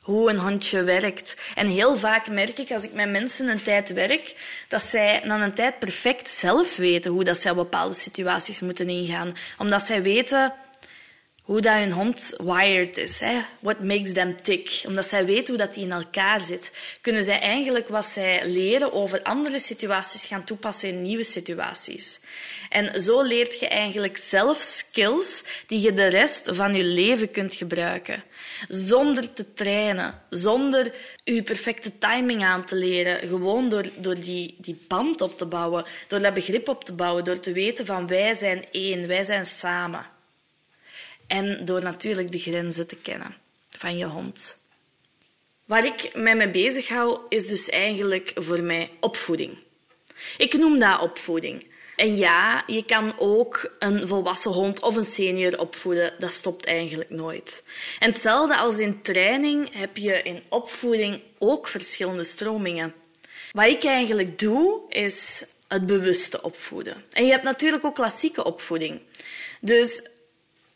hoe 0.05 0.29
een 0.29 0.39
hondje 0.39 0.83
werkt. 0.83 1.35
En 1.55 1.67
heel 1.67 1.97
vaak 1.97 2.29
merk 2.29 2.57
ik, 2.57 2.71
als 2.71 2.83
ik 2.83 2.93
met 2.93 3.09
mensen 3.09 3.47
een 3.47 3.63
tijd 3.63 3.93
werk, 3.93 4.35
dat 4.67 4.81
zij 4.81 5.21
na 5.23 5.43
een 5.43 5.53
tijd 5.53 5.79
perfect 5.79 6.29
zelf 6.29 6.75
weten 6.75 7.11
hoe 7.11 7.23
dat 7.23 7.41
zij 7.41 7.55
bepaalde 7.55 7.95
situaties 7.95 8.59
moeten 8.59 8.89
ingaan. 8.89 9.35
Omdat 9.57 9.81
zij 9.81 10.01
weten 10.01 10.53
hoe 11.45 11.61
dat 11.61 11.73
hun 11.73 11.91
hond 11.91 12.33
wired 12.37 12.97
is. 12.97 13.19
Hè? 13.19 13.41
What 13.59 13.83
makes 13.83 14.13
them 14.13 14.41
tick. 14.41 14.81
Omdat 14.85 15.07
zij 15.07 15.25
weten 15.25 15.47
hoe 15.55 15.65
dat 15.65 15.73
die 15.73 15.83
in 15.83 15.91
elkaar 15.91 16.41
zit, 16.41 16.71
kunnen 17.01 17.23
zij 17.23 17.39
eigenlijk 17.39 17.87
wat 17.87 18.05
zij 18.05 18.47
leren 18.47 18.93
over 18.93 19.21
andere 19.21 19.59
situaties 19.59 20.25
gaan 20.25 20.43
toepassen 20.43 20.89
in 20.89 21.01
nieuwe 21.01 21.23
situaties. 21.23 22.19
En 22.69 23.01
zo 23.01 23.21
leert 23.21 23.59
je 23.59 23.67
eigenlijk 23.67 24.17
zelf 24.17 24.61
skills 24.61 25.43
die 25.67 25.81
je 25.81 25.93
de 25.93 26.07
rest 26.07 26.49
van 26.51 26.73
je 26.73 26.83
leven 26.83 27.31
kunt 27.31 27.53
gebruiken. 27.53 28.23
Zonder 28.67 29.33
te 29.33 29.53
trainen, 29.53 30.21
zonder 30.29 30.93
je 31.23 31.43
perfecte 31.43 31.97
timing 31.97 32.43
aan 32.43 32.65
te 32.65 32.75
leren. 32.75 33.27
Gewoon 33.27 33.69
door, 33.69 33.85
door 33.97 34.19
die, 34.19 34.55
die 34.57 34.79
band 34.87 35.21
op 35.21 35.37
te 35.37 35.45
bouwen, 35.45 35.85
door 36.07 36.19
dat 36.19 36.33
begrip 36.33 36.67
op 36.67 36.83
te 36.83 36.93
bouwen, 36.93 37.23
door 37.23 37.39
te 37.39 37.51
weten 37.51 37.85
van 37.85 38.07
wij 38.07 38.35
zijn 38.35 38.65
één, 38.71 39.07
wij 39.07 39.23
zijn 39.23 39.45
samen. 39.45 40.14
En 41.27 41.65
door 41.65 41.81
natuurlijk 41.81 42.31
de 42.31 42.39
grenzen 42.39 42.87
te 42.87 42.95
kennen 42.95 43.35
van 43.69 43.97
je 43.97 44.05
hond. 44.05 44.57
Waar 45.65 45.85
ik 45.85 46.15
mij 46.15 46.35
mee 46.35 46.51
bezig 46.51 46.87
hou, 46.87 47.19
is 47.29 47.47
dus 47.47 47.69
eigenlijk 47.69 48.31
voor 48.35 48.63
mij 48.63 48.89
opvoeding. 48.99 49.57
Ik 50.37 50.53
noem 50.53 50.79
dat 50.79 51.01
opvoeding. 51.01 51.73
En 51.95 52.17
ja, 52.17 52.63
je 52.67 52.85
kan 52.85 53.19
ook 53.19 53.75
een 53.79 54.07
volwassen 54.07 54.51
hond 54.51 54.81
of 54.81 54.95
een 54.95 55.05
senior 55.05 55.59
opvoeden. 55.59 56.13
Dat 56.19 56.31
stopt 56.31 56.65
eigenlijk 56.65 57.09
nooit. 57.09 57.63
En 57.99 58.11
hetzelfde 58.11 58.57
als 58.57 58.77
in 58.77 59.01
training 59.01 59.73
heb 59.73 59.97
je 59.97 60.21
in 60.21 60.43
opvoeding 60.49 61.21
ook 61.37 61.67
verschillende 61.67 62.23
stromingen. 62.23 62.93
Wat 63.51 63.65
ik 63.65 63.83
eigenlijk 63.83 64.39
doe, 64.39 64.81
is 64.89 65.45
het 65.67 65.85
bewuste 65.85 66.41
opvoeden. 66.41 67.03
En 67.11 67.25
je 67.25 67.31
hebt 67.31 67.43
natuurlijk 67.43 67.85
ook 67.85 67.95
klassieke 67.95 68.43
opvoeding. 68.43 69.01
Dus 69.59 70.01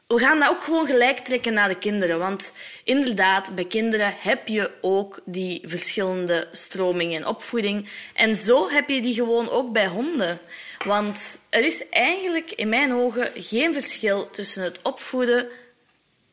we 0.09 0.19
gaan 0.19 0.39
dat 0.39 0.49
ook 0.49 0.63
gewoon 0.63 0.85
gelijk 0.85 1.19
trekken 1.19 1.53
naar 1.53 1.67
de 1.67 1.77
kinderen. 1.77 2.19
Want 2.19 2.51
inderdaad, 2.83 3.55
bij 3.55 3.65
kinderen 3.65 4.15
heb 4.19 4.47
je 4.47 4.71
ook 4.81 5.19
die 5.25 5.61
verschillende 5.65 6.47
stromingen 6.51 7.19
in 7.19 7.25
opvoeding. 7.25 7.89
En 8.13 8.35
zo 8.35 8.69
heb 8.69 8.89
je 8.89 9.01
die 9.01 9.13
gewoon 9.13 9.49
ook 9.49 9.71
bij 9.71 9.87
honden. 9.87 10.39
Want 10.85 11.17
er 11.49 11.65
is 11.65 11.89
eigenlijk 11.89 12.51
in 12.51 12.69
mijn 12.69 12.93
ogen 12.93 13.31
geen 13.35 13.73
verschil 13.73 14.29
tussen 14.29 14.63
het 14.63 14.79
opvoeden 14.81 15.47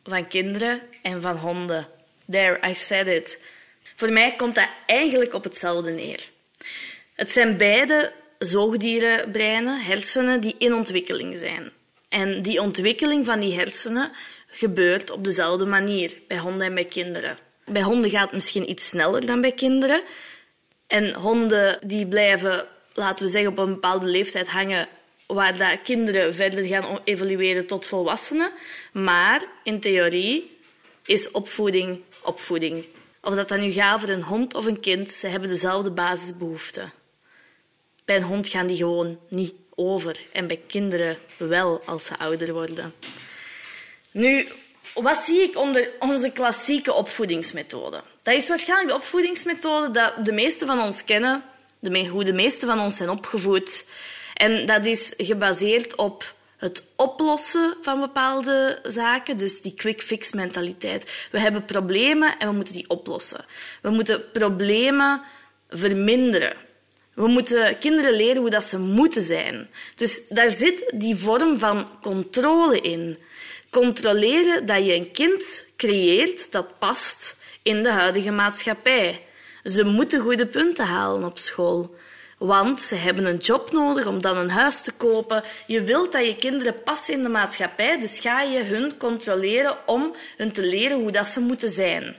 van 0.04 0.28
kinderen 0.28 0.80
en 1.02 1.20
van 1.20 1.36
honden. 1.36 1.88
There, 2.30 2.68
I 2.68 2.74
said 2.74 3.06
it. 3.06 3.38
Voor 3.96 4.12
mij 4.12 4.36
komt 4.36 4.54
dat 4.54 4.68
eigenlijk 4.86 5.34
op 5.34 5.44
hetzelfde 5.44 5.90
neer. 5.90 6.28
Het 7.14 7.30
zijn 7.30 7.56
beide 7.56 8.12
zoogdierenbreinen, 8.38 9.80
hersenen, 9.80 10.40
die 10.40 10.54
in 10.58 10.74
ontwikkeling 10.74 11.38
zijn. 11.38 11.72
En 12.08 12.42
die 12.42 12.60
ontwikkeling 12.60 13.26
van 13.26 13.40
die 13.40 13.54
hersenen 13.54 14.12
gebeurt 14.46 15.10
op 15.10 15.24
dezelfde 15.24 15.66
manier 15.66 16.18
bij 16.28 16.38
honden 16.38 16.66
en 16.66 16.74
bij 16.74 16.84
kinderen. 16.84 17.38
Bij 17.64 17.82
honden 17.82 18.10
gaat 18.10 18.24
het 18.24 18.32
misschien 18.32 18.70
iets 18.70 18.88
sneller 18.88 19.26
dan 19.26 19.40
bij 19.40 19.52
kinderen. 19.52 20.02
En 20.86 21.14
honden 21.14 21.78
die 21.82 22.06
blijven, 22.06 22.66
laten 22.94 23.24
we 23.24 23.30
zeggen, 23.30 23.50
op 23.50 23.58
een 23.58 23.72
bepaalde 23.72 24.06
leeftijd 24.06 24.48
hangen 24.48 24.88
waar 25.26 25.58
dat 25.58 25.82
kinderen 25.82 26.34
verder 26.34 26.64
gaan 26.64 27.00
evolueren 27.04 27.66
tot 27.66 27.86
volwassenen. 27.86 28.52
Maar 28.92 29.44
in 29.62 29.80
theorie 29.80 30.56
is 31.04 31.30
opvoeding 31.30 32.02
opvoeding. 32.26 32.84
Of 33.22 33.34
dat 33.34 33.48
dan 33.48 33.60
nu 33.60 33.70
gaat 33.70 34.00
voor 34.00 34.08
een 34.08 34.22
hond 34.22 34.54
of 34.54 34.66
een 34.66 34.80
kind, 34.80 35.10
ze 35.10 35.26
hebben 35.26 35.48
dezelfde 35.48 35.90
basisbehoeften. 35.90 36.92
Bij 38.04 38.16
een 38.16 38.22
hond 38.22 38.48
gaan 38.48 38.66
die 38.66 38.76
gewoon 38.76 39.18
niet 39.28 39.52
over 39.76 40.20
en 40.32 40.46
bij 40.46 40.60
kinderen 40.66 41.18
wel 41.36 41.82
als 41.84 42.04
ze 42.04 42.18
ouder 42.18 42.52
worden. 42.52 42.94
Nu, 44.10 44.48
wat 44.94 45.18
zie 45.18 45.42
ik 45.42 45.56
onder 45.56 45.90
onze 45.98 46.30
klassieke 46.30 46.92
opvoedingsmethode? 46.92 48.02
Dat 48.22 48.34
is 48.34 48.48
waarschijnlijk 48.48 48.88
de 48.88 48.94
opvoedingsmethode 48.94 49.90
dat 49.90 50.24
de 50.24 50.32
meesten 50.32 50.66
van 50.66 50.80
ons 50.80 51.04
kennen, 51.04 51.42
hoe 52.10 52.24
de 52.24 52.32
meesten 52.32 52.68
van 52.68 52.80
ons 52.80 52.96
zijn 52.96 53.10
opgevoed. 53.10 53.84
En 54.34 54.66
dat 54.66 54.86
is 54.86 55.14
gebaseerd 55.16 55.96
op 55.96 56.34
het 56.56 56.82
oplossen 56.96 57.76
van 57.82 58.00
bepaalde 58.00 58.78
zaken, 58.82 59.36
dus 59.36 59.60
die 59.60 59.74
quick 59.74 60.02
fix 60.02 60.32
mentaliteit. 60.32 61.28
We 61.30 61.40
hebben 61.40 61.64
problemen 61.64 62.38
en 62.38 62.48
we 62.48 62.54
moeten 62.54 62.74
die 62.74 62.88
oplossen. 62.88 63.44
We 63.82 63.90
moeten 63.90 64.30
problemen 64.32 65.22
verminderen. 65.68 66.65
We 67.16 67.26
moeten 67.28 67.78
kinderen 67.78 68.12
leren 68.12 68.40
hoe 68.40 68.50
dat 68.50 68.64
ze 68.64 68.78
moeten 68.78 69.22
zijn. 69.22 69.68
Dus 69.94 70.20
daar 70.28 70.50
zit 70.50 70.92
die 70.94 71.16
vorm 71.16 71.58
van 71.58 71.88
controle 72.00 72.80
in. 72.80 73.18
Controleren 73.70 74.66
dat 74.66 74.86
je 74.86 74.94
een 74.94 75.10
kind 75.10 75.64
creëert 75.76 76.52
dat 76.52 76.78
past 76.78 77.36
in 77.62 77.82
de 77.82 77.90
huidige 77.90 78.30
maatschappij. 78.30 79.20
Ze 79.64 79.84
moeten 79.84 80.20
goede 80.20 80.46
punten 80.46 80.84
halen 80.84 81.24
op 81.24 81.38
school. 81.38 81.94
Want 82.38 82.80
ze 82.80 82.94
hebben 82.94 83.24
een 83.24 83.36
job 83.36 83.72
nodig 83.72 84.06
om 84.06 84.20
dan 84.20 84.36
een 84.36 84.50
huis 84.50 84.82
te 84.82 84.92
kopen. 84.92 85.42
Je 85.66 85.82
wilt 85.82 86.12
dat 86.12 86.26
je 86.26 86.36
kinderen 86.36 86.82
passen 86.82 87.14
in 87.14 87.22
de 87.22 87.28
maatschappij, 87.28 87.98
dus 87.98 88.20
ga 88.20 88.42
je 88.42 88.62
hun 88.62 88.96
controleren 88.96 89.76
om 89.86 90.14
hun 90.36 90.52
te 90.52 90.62
leren 90.62 91.00
hoe 91.00 91.10
dat 91.10 91.26
ze 91.28 91.40
moeten 91.40 91.68
zijn. 91.68 92.16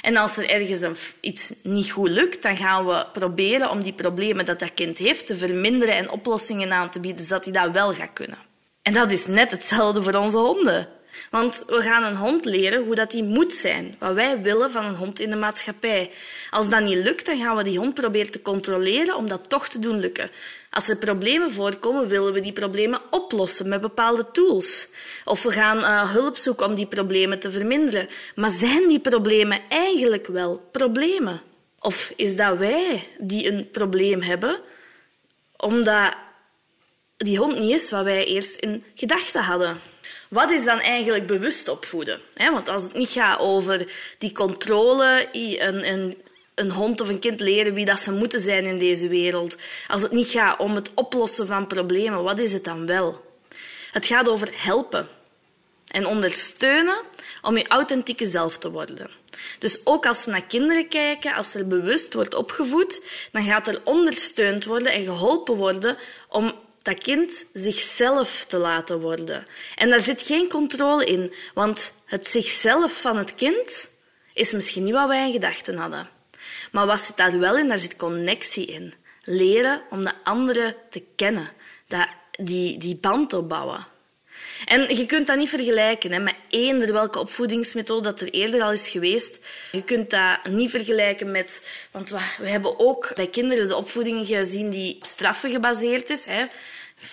En 0.00 0.16
als 0.16 0.36
er 0.36 0.48
ergens 0.48 1.14
iets 1.20 1.52
niet 1.62 1.90
goed 1.90 2.08
lukt, 2.08 2.42
dan 2.42 2.56
gaan 2.56 2.86
we 2.86 3.06
proberen 3.12 3.70
om 3.70 3.82
die 3.82 3.92
problemen 3.92 4.44
dat 4.44 4.58
dat 4.58 4.74
kind 4.74 4.98
heeft 4.98 5.26
te 5.26 5.36
verminderen 5.36 5.94
en 5.94 6.10
oplossingen 6.10 6.72
aan 6.72 6.90
te 6.90 7.00
bieden, 7.00 7.24
zodat 7.24 7.44
hij 7.44 7.52
dat 7.52 7.72
wel 7.72 7.92
gaat 7.92 8.12
kunnen. 8.12 8.38
En 8.82 8.92
dat 8.92 9.10
is 9.10 9.26
net 9.26 9.50
hetzelfde 9.50 10.02
voor 10.02 10.14
onze 10.14 10.38
honden. 10.38 10.88
Want 11.30 11.62
we 11.66 11.80
gaan 11.80 12.04
een 12.04 12.16
hond 12.16 12.44
leren 12.44 12.84
hoe 12.84 12.94
dat 12.94 13.10
die 13.10 13.22
moet 13.22 13.54
zijn. 13.54 13.96
Wat 13.98 14.14
wij 14.14 14.42
willen 14.42 14.70
van 14.70 14.84
een 14.84 14.94
hond 14.94 15.20
in 15.20 15.30
de 15.30 15.36
maatschappij. 15.36 16.10
Als 16.50 16.68
dat 16.68 16.82
niet 16.82 16.96
lukt, 16.96 17.26
dan 17.26 17.38
gaan 17.38 17.56
we 17.56 17.62
die 17.62 17.78
hond 17.78 17.94
proberen 17.94 18.32
te 18.32 18.42
controleren 18.42 19.16
om 19.16 19.28
dat 19.28 19.48
toch 19.48 19.68
te 19.68 19.78
doen 19.78 20.00
lukken. 20.00 20.30
Als 20.70 20.88
er 20.88 20.96
problemen 20.96 21.52
voorkomen, 21.52 22.08
willen 22.08 22.32
we 22.32 22.40
die 22.40 22.52
problemen 22.52 23.00
oplossen 23.10 23.68
met 23.68 23.80
bepaalde 23.80 24.30
tools. 24.32 24.86
Of 25.24 25.42
we 25.42 25.50
gaan 25.50 25.78
uh, 25.78 26.12
hulp 26.12 26.36
zoeken 26.36 26.66
om 26.66 26.74
die 26.74 26.86
problemen 26.86 27.38
te 27.38 27.50
verminderen. 27.50 28.08
Maar 28.34 28.50
zijn 28.50 28.88
die 28.88 29.00
problemen 29.00 29.60
eigenlijk 29.68 30.26
wel 30.26 30.68
problemen? 30.72 31.42
Of 31.78 32.12
is 32.16 32.36
dat 32.36 32.58
wij 32.58 33.08
die 33.18 33.52
een 33.52 33.70
probleem 33.70 34.22
hebben, 34.22 34.60
omdat 35.56 36.16
die 37.16 37.38
hond 37.38 37.58
niet 37.58 37.74
is 37.74 37.90
wat 37.90 38.04
wij 38.04 38.24
eerst 38.24 38.56
in 38.56 38.84
gedachten 38.94 39.42
hadden? 39.42 39.80
Wat 40.30 40.50
is 40.50 40.64
dan 40.64 40.78
eigenlijk 40.78 41.26
bewust 41.26 41.68
opvoeden? 41.68 42.20
Want 42.36 42.68
als 42.68 42.82
het 42.82 42.92
niet 42.92 43.08
gaat 43.08 43.38
over 43.38 43.92
die 44.18 44.32
controle, 44.32 45.28
een, 45.32 45.92
een, 45.92 46.22
een 46.54 46.70
hond 46.70 47.00
of 47.00 47.08
een 47.08 47.18
kind 47.18 47.40
leren 47.40 47.74
wie 47.74 47.84
dat 47.84 48.00
ze 48.00 48.12
moeten 48.12 48.40
zijn 48.40 48.64
in 48.64 48.78
deze 48.78 49.08
wereld, 49.08 49.56
als 49.88 50.02
het 50.02 50.12
niet 50.12 50.28
gaat 50.28 50.58
om 50.58 50.74
het 50.74 50.90
oplossen 50.94 51.46
van 51.46 51.66
problemen, 51.66 52.22
wat 52.22 52.38
is 52.38 52.52
het 52.52 52.64
dan 52.64 52.86
wel? 52.86 53.24
Het 53.90 54.06
gaat 54.06 54.28
over 54.28 54.48
helpen 54.52 55.08
en 55.86 56.06
ondersteunen 56.06 57.02
om 57.42 57.56
je 57.56 57.68
authentieke 57.68 58.26
zelf 58.26 58.58
te 58.58 58.70
worden. 58.70 59.10
Dus 59.58 59.80
ook 59.84 60.06
als 60.06 60.24
we 60.24 60.30
naar 60.30 60.46
kinderen 60.46 60.88
kijken, 60.88 61.34
als 61.34 61.54
er 61.54 61.66
bewust 61.66 62.14
wordt 62.14 62.34
opgevoed, 62.34 63.00
dan 63.32 63.44
gaat 63.44 63.66
er 63.66 63.80
ondersteund 63.84 64.64
worden 64.64 64.92
en 64.92 65.04
geholpen 65.04 65.56
worden 65.56 65.96
om 66.28 66.54
dat 66.90 67.02
kind 67.02 67.44
zichzelf 67.52 68.44
te 68.48 68.58
laten 68.58 69.00
worden. 69.00 69.46
En 69.74 69.90
daar 69.90 70.00
zit 70.00 70.22
geen 70.22 70.48
controle 70.48 71.04
in, 71.04 71.32
want 71.54 71.92
het 72.04 72.26
zichzelf 72.26 73.00
van 73.00 73.16
het 73.16 73.34
kind 73.34 73.90
is 74.34 74.52
misschien 74.52 74.84
niet 74.84 74.94
wat 74.94 75.08
wij 75.08 75.26
in 75.26 75.32
gedachten 75.32 75.76
hadden. 75.76 76.08
Maar 76.72 76.86
wat 76.86 77.00
zit 77.00 77.16
daar 77.16 77.38
wel 77.38 77.58
in? 77.58 77.68
Daar 77.68 77.78
zit 77.78 77.96
connectie 77.96 78.66
in. 78.66 78.94
Leren 79.24 79.82
om 79.90 80.04
de 80.04 80.12
andere 80.24 80.76
te 80.90 81.02
kennen. 81.16 81.48
Die, 82.30 82.78
die 82.78 82.96
band 82.96 83.32
opbouwen. 83.32 83.86
En 84.64 84.96
je 84.96 85.06
kunt 85.06 85.26
dat 85.26 85.36
niet 85.36 85.48
vergelijken 85.48 86.12
hè, 86.12 86.18
met 86.18 86.34
eender 86.48 86.92
welke 86.92 87.18
opvoedingsmethode 87.18 88.02
dat 88.02 88.20
er 88.20 88.30
eerder 88.30 88.62
al 88.62 88.72
is 88.72 88.88
geweest. 88.88 89.38
Je 89.72 89.84
kunt 89.84 90.10
dat 90.10 90.44
niet 90.44 90.70
vergelijken 90.70 91.30
met... 91.30 91.66
Want 91.90 92.10
we 92.38 92.48
hebben 92.48 92.78
ook 92.78 93.14
bij 93.14 93.26
kinderen 93.26 93.68
de 93.68 93.76
opvoeding 93.76 94.26
gezien 94.26 94.70
die 94.70 94.96
op 94.96 95.04
straffen 95.04 95.50
gebaseerd 95.50 96.10
is. 96.10 96.24
Hè. 96.24 96.44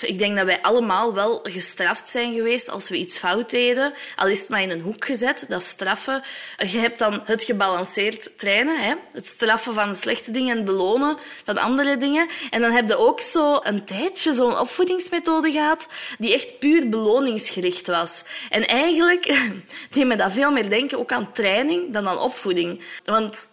Ik 0.01 0.19
denk 0.19 0.37
dat 0.37 0.45
wij 0.45 0.61
allemaal 0.61 1.13
wel 1.13 1.39
gestraft 1.43 2.09
zijn 2.09 2.33
geweest 2.33 2.69
als 2.69 2.89
we 2.89 2.97
iets 2.97 3.17
fout 3.17 3.49
deden. 3.49 3.93
Al 4.15 4.27
is 4.27 4.39
het 4.39 4.49
maar 4.49 4.61
in 4.61 4.69
een 4.69 4.81
hoek 4.81 5.05
gezet, 5.05 5.45
dat 5.47 5.63
straffen. 5.63 6.23
Je 6.57 6.77
hebt 6.77 6.99
dan 6.99 7.21
het 7.25 7.43
gebalanceerd 7.43 8.37
trainen, 8.37 8.79
hè? 8.79 8.93
het 9.13 9.25
straffen 9.25 9.73
van 9.73 9.95
slechte 9.95 10.31
dingen 10.31 10.57
en 10.57 10.65
belonen 10.65 11.17
van 11.45 11.57
andere 11.57 11.97
dingen. 11.97 12.27
En 12.49 12.61
dan 12.61 12.71
heb 12.71 12.87
je 12.87 12.95
ook 12.95 13.21
zo 13.21 13.59
een 13.63 13.85
tijdje 13.85 14.33
zo'n 14.33 14.59
opvoedingsmethode 14.59 15.51
gehad 15.51 15.87
die 16.17 16.33
echt 16.33 16.59
puur 16.59 16.89
beloningsgericht 16.89 17.87
was. 17.87 18.23
En 18.49 18.65
eigenlijk 18.67 19.25
deed 19.91 20.05
me 20.05 20.15
dat 20.15 20.31
veel 20.31 20.51
meer 20.51 20.69
denken 20.69 20.99
ook 20.99 21.11
aan 21.11 21.31
training 21.31 21.93
dan 21.93 22.07
aan 22.07 22.19
opvoeding. 22.19 22.83
Want 23.03 23.47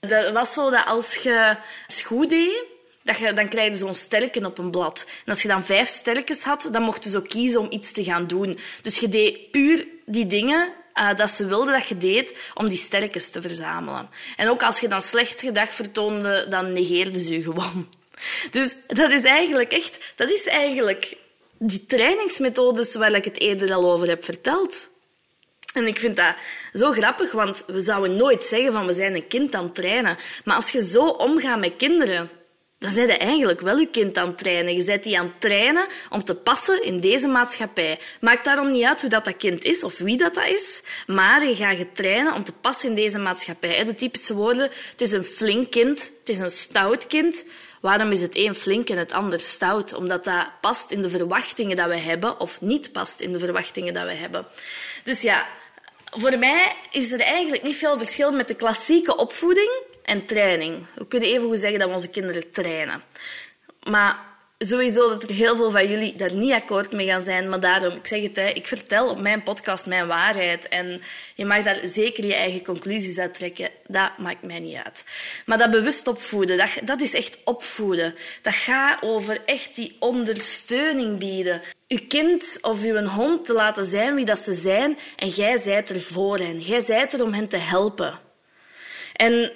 dat 0.00 0.32
was 0.32 0.52
zo 0.52 0.70
dat 0.70 0.86
als 0.86 1.14
je 1.14 1.56
het 1.86 2.00
goed 2.00 2.28
deed, 2.28 2.73
dat 3.04 3.18
je, 3.18 3.32
dan 3.32 3.48
krijg 3.48 3.76
zo'n 3.76 3.94
sterken 3.94 4.46
op 4.46 4.58
een 4.58 4.70
blad. 4.70 5.04
En 5.24 5.32
als 5.32 5.42
je 5.42 5.48
dan 5.48 5.64
vijf 5.64 5.88
sterkens 5.88 6.42
had, 6.42 6.68
dan 6.70 6.82
mocht 6.82 7.04
je 7.04 7.10
zo 7.10 7.20
kiezen 7.20 7.60
om 7.60 7.66
iets 7.70 7.92
te 7.92 8.04
gaan 8.04 8.26
doen. 8.26 8.58
Dus 8.82 8.98
je 8.98 9.08
deed 9.08 9.50
puur 9.50 9.86
die 10.06 10.26
dingen 10.26 10.72
uh, 10.94 11.14
dat 11.16 11.30
ze 11.30 11.46
wilden 11.46 11.72
dat 11.72 11.88
je 11.88 11.98
deed 11.98 12.36
om 12.54 12.68
die 12.68 12.78
sterkens 12.78 13.28
te 13.28 13.42
verzamelen. 13.42 14.08
En 14.36 14.48
ook 14.48 14.62
als 14.62 14.80
je 14.80 14.88
dan 14.88 15.02
slecht 15.02 15.40
gedrag 15.40 15.70
vertoonde, 15.70 16.46
dan 16.48 16.72
negeerden 16.72 17.20
ze 17.20 17.32
je 17.32 17.42
gewoon. 17.42 17.88
Dus 18.50 18.76
dat 18.86 19.10
is 19.10 19.24
eigenlijk 19.24 19.72
echt, 19.72 19.98
dat 20.16 20.30
is 20.30 20.46
eigenlijk 20.46 21.16
die 21.58 21.86
trainingsmethodes 21.86 22.94
waar 22.94 23.12
ik 23.12 23.24
het 23.24 23.40
eerder 23.40 23.72
al 23.72 23.92
over 23.92 24.08
heb 24.08 24.24
verteld. 24.24 24.88
En 25.74 25.86
ik 25.86 25.98
vind 25.98 26.16
dat 26.16 26.34
zo 26.72 26.92
grappig, 26.92 27.32
want 27.32 27.62
we 27.66 27.80
zouden 27.80 28.16
nooit 28.16 28.44
zeggen 28.44 28.72
van 28.72 28.86
we 28.86 28.92
zijn 28.92 29.14
een 29.14 29.26
kind 29.26 29.54
aan 29.54 29.64
het 29.64 29.74
trainen. 29.74 30.16
Maar 30.44 30.56
als 30.56 30.70
je 30.70 30.84
zo 30.84 31.06
omgaat 31.06 31.60
met 31.60 31.76
kinderen, 31.76 32.30
dan 32.78 32.90
zijn 32.90 33.06
je 33.06 33.16
eigenlijk 33.16 33.60
wel 33.60 33.76
je 33.76 33.86
kind 33.86 34.16
aan 34.16 34.26
het 34.26 34.38
trainen. 34.38 34.74
Je 34.74 34.82
zet 34.82 35.02
die 35.02 35.18
aan 35.18 35.26
het 35.26 35.40
trainen 35.40 35.86
om 36.10 36.24
te 36.24 36.34
passen 36.34 36.82
in 36.82 37.00
deze 37.00 37.26
maatschappij. 37.26 37.98
Maakt 38.20 38.44
daarom 38.44 38.70
niet 38.70 38.84
uit 38.84 39.00
hoe 39.00 39.10
dat, 39.10 39.24
dat 39.24 39.36
kind 39.36 39.64
is 39.64 39.82
of 39.82 39.98
wie 39.98 40.16
dat, 40.16 40.34
dat 40.34 40.46
is, 40.46 40.82
maar 41.06 41.46
je 41.46 41.54
gaat 41.54 41.78
je 41.78 41.92
trainen 41.92 42.34
om 42.34 42.44
te 42.44 42.52
passen 42.52 42.88
in 42.88 42.94
deze 42.94 43.18
maatschappij. 43.18 43.84
De 43.84 43.94
typische 43.94 44.34
woorden, 44.34 44.70
het 44.90 45.00
is 45.00 45.12
een 45.12 45.24
flink 45.24 45.70
kind, 45.70 45.98
het 46.18 46.28
is 46.28 46.38
een 46.38 46.50
stout 46.50 47.06
kind. 47.06 47.44
Waarom 47.80 48.10
is 48.10 48.20
het 48.20 48.36
een 48.36 48.54
flink 48.54 48.88
en 48.88 48.98
het 48.98 49.12
ander 49.12 49.40
stout? 49.40 49.94
Omdat 49.94 50.24
dat 50.24 50.46
past 50.60 50.90
in 50.90 51.02
de 51.02 51.10
verwachtingen 51.10 51.76
dat 51.76 51.88
we 51.88 51.96
hebben 51.96 52.40
of 52.40 52.60
niet 52.60 52.92
past 52.92 53.20
in 53.20 53.32
de 53.32 53.38
verwachtingen 53.38 53.94
dat 53.94 54.04
we 54.04 54.14
hebben. 54.14 54.46
Dus 55.02 55.20
ja, 55.20 55.46
voor 56.04 56.38
mij 56.38 56.76
is 56.90 57.12
er 57.12 57.20
eigenlijk 57.20 57.62
niet 57.62 57.76
veel 57.76 57.98
verschil 57.98 58.32
met 58.32 58.48
de 58.48 58.54
klassieke 58.54 59.16
opvoeding 59.16 59.70
en 60.04 60.26
training. 60.26 60.86
We 60.94 61.06
kunnen 61.06 61.28
even 61.28 61.46
goed 61.46 61.58
zeggen 61.58 61.78
dat 61.78 61.88
we 61.88 61.94
onze 61.94 62.10
kinderen 62.10 62.50
trainen. 62.50 63.02
Maar 63.82 64.16
sowieso 64.58 65.08
dat 65.08 65.22
er 65.22 65.30
heel 65.30 65.56
veel 65.56 65.70
van 65.70 65.88
jullie 65.88 66.16
daar 66.16 66.34
niet 66.34 66.52
akkoord 66.52 66.92
mee 66.92 67.06
gaan 67.06 67.22
zijn. 67.22 67.48
Maar 67.48 67.60
daarom, 67.60 67.92
ik 67.92 68.06
zeg 68.06 68.22
het, 68.22 68.36
hè, 68.36 68.48
ik 68.48 68.66
vertel 68.66 69.08
op 69.08 69.20
mijn 69.20 69.42
podcast 69.42 69.86
mijn 69.86 70.06
waarheid. 70.06 70.68
En 70.68 71.02
je 71.34 71.44
mag 71.44 71.62
daar 71.62 71.80
zeker 71.84 72.26
je 72.26 72.34
eigen 72.34 72.64
conclusies 72.64 73.18
uit 73.18 73.34
trekken. 73.34 73.70
Dat 73.86 74.18
maakt 74.18 74.42
mij 74.42 74.58
niet 74.58 74.76
uit. 74.84 75.04
Maar 75.46 75.58
dat 75.58 75.70
bewust 75.70 76.06
opvoeden, 76.06 76.56
dat, 76.56 76.70
dat 76.84 77.00
is 77.00 77.14
echt 77.14 77.38
opvoeden. 77.44 78.14
Dat 78.42 78.54
gaat 78.54 79.02
over 79.02 79.42
echt 79.44 79.74
die 79.74 79.96
ondersteuning 79.98 81.18
bieden. 81.18 81.62
Uw 81.88 82.00
kind 82.08 82.58
of 82.60 82.82
uw 82.82 83.04
hond 83.04 83.44
te 83.44 83.52
laten 83.52 83.84
zijn 83.84 84.14
wie 84.14 84.24
dat 84.24 84.38
ze 84.38 84.52
zijn. 84.52 84.98
En 85.16 85.28
jij 85.28 85.58
zijt 85.58 85.88
er 85.88 86.00
voor 86.00 86.38
hen. 86.38 86.60
Jij 86.60 86.80
zijt 86.80 87.12
er 87.12 87.22
om 87.22 87.32
hen 87.32 87.48
te 87.48 87.56
helpen. 87.56 88.20
En 89.12 89.52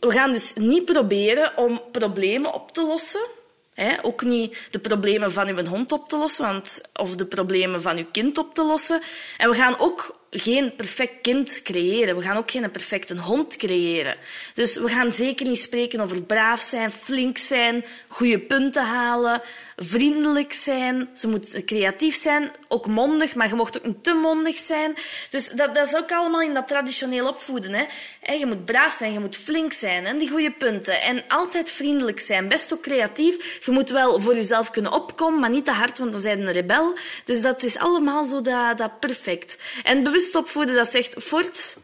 we 0.00 0.10
gaan 0.10 0.32
dus 0.32 0.54
niet 0.54 0.84
proberen 0.84 1.56
om 1.56 1.82
problemen 1.92 2.54
op 2.54 2.72
te 2.72 2.82
lossen. 2.82 3.26
Hè? 3.74 4.04
Ook 4.04 4.22
niet 4.22 4.56
de 4.70 4.78
problemen 4.78 5.32
van 5.32 5.48
uw 5.48 5.64
hond 5.64 5.92
op 5.92 6.08
te 6.08 6.16
lossen 6.16 6.44
want, 6.44 6.80
of 6.94 7.16
de 7.16 7.26
problemen 7.26 7.82
van 7.82 7.96
uw 7.96 8.06
kind 8.12 8.38
op 8.38 8.54
te 8.54 8.64
lossen. 8.64 9.02
En 9.36 9.50
we 9.50 9.56
gaan 9.56 9.78
ook 9.78 10.18
geen 10.30 10.74
perfect 10.76 11.20
kind 11.22 11.62
creëren. 11.62 12.16
We 12.16 12.22
gaan 12.22 12.36
ook 12.36 12.50
geen 12.50 12.70
perfecte 12.70 13.18
hond 13.18 13.56
creëren. 13.56 14.16
Dus 14.54 14.74
we 14.76 14.88
gaan 14.88 15.12
zeker 15.12 15.48
niet 15.48 15.60
spreken 15.60 16.00
over 16.00 16.22
braaf 16.22 16.60
zijn, 16.60 16.90
flink 16.90 17.38
zijn, 17.38 17.84
goede 18.08 18.38
punten 18.38 18.84
halen, 18.84 19.42
vriendelijk 19.82 20.52
zijn. 20.52 21.08
Ze 21.14 21.28
moet 21.28 21.64
creatief 21.64 22.16
zijn, 22.16 22.50
ook 22.68 22.86
mondig, 22.86 23.34
maar 23.34 23.48
je 23.48 23.54
mocht 23.54 23.78
ook 23.78 23.86
niet 23.86 24.04
te 24.04 24.12
mondig 24.12 24.56
zijn. 24.56 24.96
Dus 25.30 25.48
dat, 25.48 25.74
dat 25.74 25.86
is 25.86 25.96
ook 25.96 26.12
allemaal 26.12 26.42
in 26.42 26.54
dat 26.54 26.68
traditioneel 26.68 27.28
opvoeden. 27.28 27.74
Hè. 28.20 28.32
je 28.32 28.46
moet 28.46 28.64
braaf 28.64 28.94
zijn, 28.94 29.12
je 29.12 29.20
moet 29.20 29.36
flink 29.36 29.72
zijn 29.72 30.06
en 30.06 30.18
die 30.18 30.30
goede 30.30 30.52
punten. 30.52 31.02
En 31.02 31.26
altijd 31.28 31.70
vriendelijk 31.70 32.20
zijn, 32.20 32.48
best 32.48 32.72
ook 32.72 32.82
creatief. 32.82 33.64
Je 33.64 33.70
moet 33.70 33.90
wel 33.90 34.20
voor 34.20 34.34
jezelf 34.34 34.70
kunnen 34.70 34.92
opkomen, 34.92 35.40
maar 35.40 35.50
niet 35.50 35.64
te 35.64 35.70
hard, 35.70 35.98
want 35.98 36.12
dan 36.12 36.20
zijn 36.20 36.40
een 36.40 36.52
rebel. 36.52 36.96
Dus 37.24 37.40
dat 37.40 37.62
is 37.62 37.76
allemaal 37.76 38.24
zo 38.24 38.40
dat, 38.40 38.78
dat 38.78 39.00
perfect. 39.00 39.56
En 39.82 40.02
bewust 40.02 40.34
opvoeden, 40.34 40.74
dat 40.74 40.90
zegt, 40.90 41.14
voort, 41.22 41.76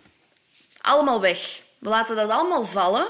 allemaal 0.80 1.20
weg. 1.20 1.60
We 1.78 1.88
laten 1.88 2.16
dat 2.16 2.30
allemaal 2.30 2.66
vallen 2.66 3.06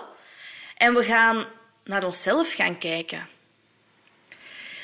en 0.77 0.95
we 0.95 1.03
gaan 1.03 1.47
naar 1.85 2.05
onszelf 2.05 2.53
gaan 2.53 2.79
kijken. 2.79 3.35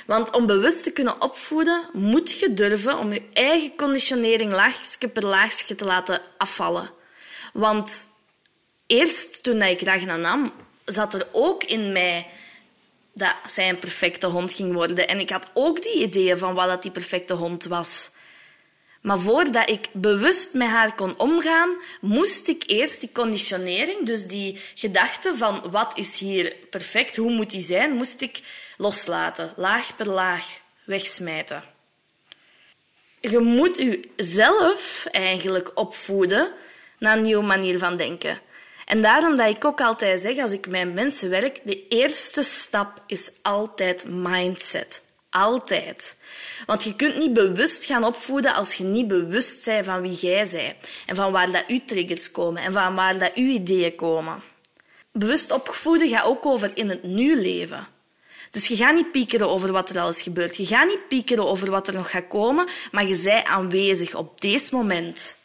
Want 0.07 0.31
om 0.31 0.47
bewust 0.47 0.83
te 0.83 0.91
kunnen 0.91 1.21
opvoeden, 1.21 1.89
moet 1.93 2.31
je 2.31 2.53
durven 2.53 2.99
om 2.99 3.13
je 3.13 3.23
eigen 3.33 3.77
conditionering 3.77 4.53
laagje 4.53 5.09
per 5.09 5.27
laagje 5.27 5.75
te 5.75 5.85
laten 5.85 6.21
afvallen. 6.39 6.91
Want 7.53 8.07
eerst 8.87 9.43
toen 9.43 9.63
ik 9.63 9.81
Ragna 9.81 10.17
nam, 10.17 10.53
zat 10.85 11.15
er 11.15 11.27
ook 11.33 11.65
in 11.65 11.93
mij 11.93 12.27
dat 13.13 13.35
zij 13.47 13.69
een 13.69 13.79
perfecte 13.79 14.27
hond 14.27 14.53
ging 14.53 14.73
worden. 14.73 15.09
En 15.09 15.21
ik 15.21 15.31
had 15.31 15.51
ook 15.55 15.83
die 15.83 16.03
ideeën 16.03 16.39
van 16.39 16.55
wat 16.55 16.67
dat 16.67 16.83
die 16.83 16.91
perfecte 16.91 17.35
hond 17.35 17.65
was. 17.65 18.11
Maar 19.03 19.19
voordat 19.19 19.71
ik 19.71 19.89
bewust 19.93 20.55
met 20.55 20.69
haar 20.69 20.95
kon 20.95 21.19
omgaan, 21.19 21.77
moest 22.01 22.49
ik 22.49 22.63
eerst 22.67 23.01
die 23.01 23.13
conditionering, 23.13 24.07
dus 24.07 24.27
die 24.27 24.61
gedachte 24.75 25.37
van 25.37 25.71
wat 25.71 25.99
is 25.99 26.19
hier 26.19 26.57
perfect, 26.71 27.17
hoe 27.17 27.31
moet 27.31 27.51
die 27.51 27.61
zijn, 27.61 27.93
moest 27.93 28.21
ik 28.21 28.41
loslaten, 28.77 29.53
laag 29.57 29.97
per 29.97 30.09
laag 30.09 30.61
wegsmijten. 30.85 31.65
Je 33.21 33.39
moet 33.39 33.77
jezelf 34.17 35.07
eigenlijk 35.11 35.71
opvoeden 35.75 36.53
naar 36.99 37.17
een 37.17 37.23
nieuwe 37.23 37.45
manier 37.45 37.79
van 37.79 37.97
denken. 37.97 38.41
En 38.85 39.03
daarom 39.03 39.37
dat 39.37 39.49
ik 39.49 39.65
ook 39.65 39.81
altijd 39.81 40.21
zeg, 40.21 40.39
als 40.39 40.53
ik 40.53 40.69
met 40.69 40.95
mensen 40.95 41.31
werk, 41.31 41.61
de 41.65 41.89
eerste 41.89 42.43
stap 42.43 43.03
is 43.07 43.31
altijd 43.43 44.05
mindset. 44.05 45.03
Altijd. 45.33 46.17
Want 46.67 46.83
je 46.83 46.97
kunt 46.97 47.17
niet 47.17 47.33
bewust 47.33 47.85
gaan 47.85 48.05
opvoeden 48.05 48.55
als 48.55 48.75
je 48.75 48.85
niet 48.85 49.09
bewust 49.09 49.65
bent 49.65 49.85
van 49.85 50.01
wie 50.01 50.15
jij 50.15 50.49
bent. 50.51 50.91
En 51.07 51.17
van 51.17 51.33
waar 51.33 51.51
dat 51.51 51.65
uw 51.67 51.81
triggers 51.87 52.31
komen. 52.31 52.63
En 52.63 52.73
van 52.73 52.95
waar 52.95 53.19
dat 53.19 53.35
uw 53.35 53.49
ideeën 53.49 53.95
komen. 53.95 54.43
Bewust 55.13 55.51
opvoeden 55.51 56.09
gaat 56.09 56.25
ook 56.25 56.47
over 56.47 56.71
in 56.75 56.89
het 56.89 57.03
nu 57.03 57.41
leven. 57.41 57.87
Dus 58.51 58.67
je 58.67 58.77
gaat 58.77 58.95
niet 58.95 59.11
piekeren 59.13 59.49
over 59.49 59.73
wat 59.73 59.91
er 59.91 59.99
al 59.99 60.09
is 60.09 60.23
gebeurd. 60.23 60.57
Je 60.57 60.67
gaat 60.67 60.87
niet 60.87 61.09
piekeren 61.09 61.47
over 61.47 61.71
wat 61.71 61.89
er 61.89 61.95
nog 61.95 62.11
gaat 62.11 62.29
komen, 62.29 62.69
maar 62.91 63.07
je 63.07 63.23
bent 63.23 63.47
aanwezig 63.47 64.15
op 64.15 64.41
deze 64.41 64.75
moment. 64.75 65.37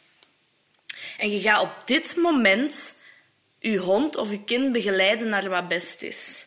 En 1.18 1.30
je 1.30 1.40
gaat 1.40 1.62
op 1.62 1.72
dit 1.84 2.16
moment 2.16 2.92
je 3.58 3.78
hond 3.78 4.16
of 4.16 4.30
je 4.30 4.44
kind 4.44 4.72
begeleiden 4.72 5.28
naar 5.28 5.48
wat 5.48 5.68
best 5.68 6.02
is. 6.02 6.46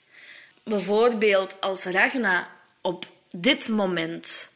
Bijvoorbeeld 0.63 1.61
als 1.61 1.83
Ragna 1.83 2.49
op 2.81 3.05
dit 3.31 3.69
moment 3.69 4.49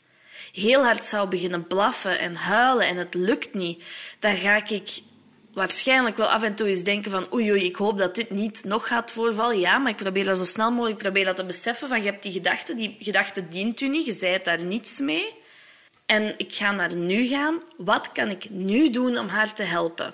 heel 0.54 0.84
hard 0.84 1.06
zou 1.06 1.30
beginnen 1.30 1.68
blaffen 1.68 2.20
en 2.20 2.36
huilen 2.36 2.88
en 2.88 2.98
het 2.98 3.14
lukt 3.14 3.54
niet, 3.54 3.84
dan 4.20 4.36
ga 4.36 4.68
ik 4.68 5.02
waarschijnlijk 5.54 6.18
wel 6.18 6.32
af 6.32 6.44
en 6.44 6.56
toe 6.56 6.68
eens 6.68 6.84
denken 6.84 7.12
van 7.12 7.34
oei 7.34 7.52
oei, 7.52 7.64
ik 7.64 7.76
hoop 7.76 7.98
dat 7.98 8.16
dit 8.16 8.30
niet 8.30 8.64
nog 8.64 8.88
gaat 8.88 9.12
voorvallen. 9.12 9.60
Ja, 9.60 9.78
maar 9.78 9.92
ik 9.92 9.98
probeer 9.98 10.24
dat 10.24 10.38
zo 10.38 10.46
snel 10.46 10.72
mogelijk, 10.72 11.00
probeer 11.00 11.26
dat 11.26 11.36
te 11.36 11.46
beseffen 11.46 11.88
van 11.88 12.00
je 12.00 12.06
hebt 12.10 12.24
die 12.24 12.32
gedachte, 12.32 12.76
die 12.76 12.96
gedachte 13.00 13.48
dient 13.48 13.82
u 13.82 13.88
niet, 13.88 14.06
je 14.06 14.12
zei 14.12 14.40
daar 14.44 14.62
niets 14.62 15.00
mee. 15.00 15.34
En 16.06 16.34
ik 16.38 16.56
ga 16.56 16.72
naar 16.72 16.96
nu 16.96 17.28
gaan. 17.28 17.62
Wat 17.78 18.12
kan 18.12 18.30
ik 18.30 18.50
nu 18.50 18.90
doen 18.90 19.18
om 19.18 19.28
haar 19.28 19.54
te 19.54 19.64
helpen? 19.64 20.14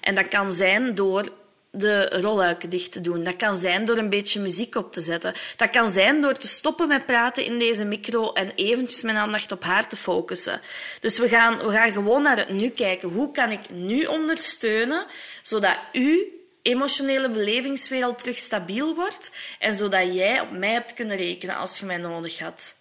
En 0.00 0.14
dat 0.14 0.28
kan 0.28 0.50
zijn 0.50 0.94
door 0.94 1.28
de 1.70 2.08
rolluiken 2.20 2.70
dicht 2.70 2.92
te 2.92 3.00
doen. 3.00 3.24
Dat 3.24 3.36
kan 3.36 3.56
zijn 3.56 3.84
door 3.84 3.98
een 3.98 4.08
beetje 4.08 4.40
muziek 4.40 4.74
op 4.74 4.92
te 4.92 5.00
zetten. 5.00 5.34
Dat 5.56 5.70
kan 5.70 5.88
zijn 5.88 6.20
door 6.20 6.34
te 6.34 6.48
stoppen 6.48 6.88
met 6.88 7.06
praten 7.06 7.44
in 7.44 7.58
deze 7.58 7.84
micro 7.84 8.32
en 8.32 8.52
eventjes 8.54 9.02
mijn 9.02 9.16
aandacht 9.16 9.52
op 9.52 9.62
haar 9.62 9.88
te 9.88 9.96
focussen. 9.96 10.60
Dus 11.00 11.18
we 11.18 11.28
gaan, 11.28 11.58
we 11.58 11.70
gaan 11.70 11.92
gewoon 11.92 12.22
naar 12.22 12.36
het 12.36 12.50
nu 12.50 12.68
kijken. 12.68 13.08
Hoe 13.08 13.30
kan 13.30 13.50
ik 13.50 13.70
nu 13.70 14.04
ondersteunen, 14.04 15.06
zodat 15.42 15.78
uw 15.92 16.24
emotionele 16.62 17.30
belevingswereld 17.30 18.18
terug 18.18 18.38
stabiel 18.38 18.94
wordt 18.94 19.30
en 19.58 19.74
zodat 19.74 20.14
jij 20.14 20.40
op 20.40 20.50
mij 20.50 20.72
hebt 20.72 20.94
kunnen 20.94 21.16
rekenen 21.16 21.56
als 21.56 21.78
je 21.78 21.86
mij 21.86 21.96
nodig 21.96 22.38
had. 22.38 22.74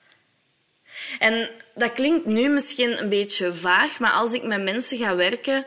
En 1.19 1.49
dat 1.75 1.93
klinkt 1.93 2.25
nu 2.25 2.49
misschien 2.49 2.99
een 2.99 3.09
beetje 3.09 3.53
vaag, 3.53 3.99
maar 3.99 4.11
als 4.11 4.31
ik 4.31 4.43
met 4.43 4.63
mensen 4.63 4.97
ga 4.97 5.15
werken, 5.15 5.65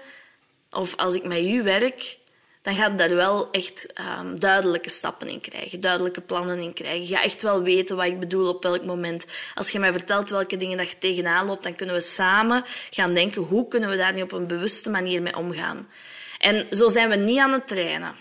of 0.71 0.97
als 0.97 1.15
ik 1.15 1.25
met 1.25 1.39
u 1.39 1.63
werk, 1.63 2.17
dan 2.63 2.75
gaat 2.75 2.99
daar 2.99 3.15
wel 3.15 3.51
echt 3.51 3.87
um, 4.19 4.41
duidelijke 4.41 4.91
stappen 4.91 5.29
in 5.29 5.41
krijgen, 5.41 5.81
duidelijke 5.81 6.21
plannen 6.21 6.59
in 6.59 6.73
krijgen. 6.73 7.07
Je 7.07 7.15
gaat 7.15 7.25
echt 7.25 7.43
wel 7.43 7.63
weten 7.63 7.97
wat 7.97 8.07
ik 8.07 8.21
bedoel 8.21 8.49
op 8.49 8.63
welk 8.63 8.85
moment. 8.85 9.25
Als 9.55 9.71
je 9.71 9.79
mij 9.79 9.93
vertelt 9.93 10.31
welke 10.31 10.57
dingen 10.57 10.79
dat 10.79 10.91
je 10.91 10.99
tegenaan 10.99 11.47
loopt, 11.47 11.63
dan 11.63 11.75
kunnen 11.75 11.95
we 11.95 12.01
samen 12.01 12.65
gaan 12.91 13.15
denken 13.15 13.43
hoe 13.43 13.69
kunnen 13.69 13.89
we 13.91 13.97
daar 13.97 14.13
nu 14.13 14.23
op 14.23 14.33
een 14.33 14.47
bewuste 14.47 14.91
manier 14.91 15.23
mee 15.23 15.37
omgaan. 15.37 15.89
En 16.39 16.67
zo 16.71 16.89
zijn 16.89 17.09
we 17.09 17.17
niet 17.17 17.39
aan 17.39 17.53
het 17.53 17.67
trainen. 17.67 18.15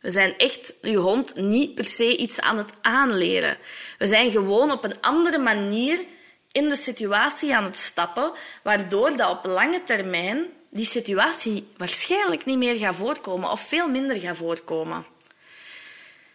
We 0.00 0.10
zijn 0.10 0.36
echt 0.36 0.74
je 0.82 0.96
hond 0.96 1.34
niet 1.34 1.74
per 1.74 1.84
se 1.84 2.16
iets 2.16 2.40
aan 2.40 2.58
het 2.58 2.70
aanleren. 2.80 3.56
We 3.98 4.06
zijn 4.06 4.30
gewoon 4.30 4.70
op 4.70 4.84
een 4.84 5.00
andere 5.00 5.38
manier 5.38 6.04
in 6.52 6.68
de 6.68 6.76
situatie 6.76 7.56
aan 7.56 7.64
het 7.64 7.76
stappen, 7.76 8.32
waardoor 8.62 9.16
dat 9.16 9.30
op 9.30 9.44
lange 9.44 9.82
termijn 9.82 10.46
die 10.74 10.86
situatie 10.86 11.66
waarschijnlijk 11.76 12.44
niet 12.44 12.58
meer 12.58 12.76
gaat 12.76 12.94
voorkomen 12.94 13.50
of 13.50 13.60
veel 13.60 13.88
minder 13.88 14.16
gaat 14.20 14.36
voorkomen. 14.36 15.06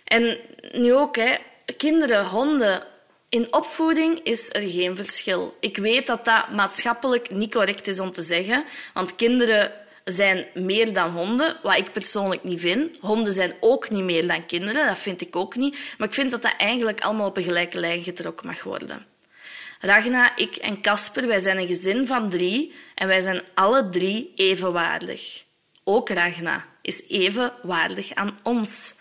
En 0.03 0.37
nu 0.71 0.93
ook, 0.93 1.15
hè, 1.15 1.35
kinderen, 1.77 2.25
honden. 2.25 2.83
In 3.29 3.53
opvoeding 3.53 4.19
is 4.23 4.53
er 4.53 4.61
geen 4.61 4.95
verschil. 4.95 5.57
Ik 5.59 5.77
weet 5.77 6.07
dat 6.07 6.25
dat 6.25 6.51
maatschappelijk 6.51 7.29
niet 7.29 7.51
correct 7.51 7.87
is 7.87 7.99
om 7.99 8.13
te 8.13 8.21
zeggen, 8.21 8.63
want 8.93 9.15
kinderen 9.15 9.71
zijn 10.03 10.45
meer 10.53 10.93
dan 10.93 11.09
honden, 11.09 11.57
wat 11.63 11.77
ik 11.77 11.91
persoonlijk 11.91 12.43
niet 12.43 12.59
vind. 12.59 12.97
Honden 12.99 13.33
zijn 13.33 13.53
ook 13.59 13.89
niet 13.89 14.03
meer 14.03 14.27
dan 14.27 14.45
kinderen, 14.45 14.87
dat 14.87 14.97
vind 14.97 15.21
ik 15.21 15.35
ook 15.35 15.55
niet. 15.55 15.77
Maar 15.97 16.07
ik 16.07 16.13
vind 16.13 16.31
dat 16.31 16.41
dat 16.41 16.53
eigenlijk 16.57 17.01
allemaal 17.01 17.27
op 17.27 17.37
een 17.37 17.43
gelijke 17.43 17.79
lijn 17.79 18.03
getrokken 18.03 18.47
mag 18.47 18.63
worden. 18.63 19.05
Ragna, 19.79 20.35
ik 20.35 20.55
en 20.55 20.81
Casper, 20.81 21.27
wij 21.27 21.39
zijn 21.39 21.57
een 21.57 21.67
gezin 21.67 22.07
van 22.07 22.29
drie 22.29 22.73
en 22.95 23.07
wij 23.07 23.19
zijn 23.19 23.41
alle 23.53 23.89
drie 23.89 24.31
even 24.35 24.73
waardig. 24.73 25.43
Ook 25.83 26.09
Ragna 26.09 26.65
is 26.81 27.09
even 27.09 27.53
waardig 27.61 28.13
aan 28.13 28.39
ons. 28.43 28.93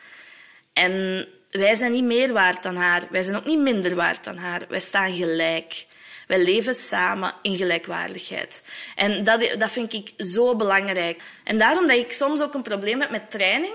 En 0.72 1.26
wij 1.50 1.74
zijn 1.74 1.92
niet 1.92 2.04
meer 2.04 2.32
waard 2.32 2.62
dan 2.62 2.76
haar. 2.76 3.02
Wij 3.10 3.22
zijn 3.22 3.36
ook 3.36 3.44
niet 3.44 3.58
minder 3.58 3.94
waard 3.94 4.24
dan 4.24 4.36
haar. 4.36 4.62
Wij 4.68 4.80
staan 4.80 5.12
gelijk. 5.12 5.86
Wij 6.26 6.44
leven 6.44 6.74
samen 6.74 7.34
in 7.42 7.56
gelijkwaardigheid. 7.56 8.62
En 8.94 9.24
dat, 9.24 9.54
dat 9.58 9.72
vind 9.72 9.92
ik 9.92 10.12
zo 10.16 10.56
belangrijk. 10.56 11.22
En 11.44 11.58
daarom 11.58 11.86
dat 11.86 11.96
ik 11.96 12.12
soms 12.12 12.40
ook 12.40 12.54
een 12.54 12.62
probleem 12.62 13.00
heb 13.00 13.10
met 13.10 13.30
training 13.30 13.74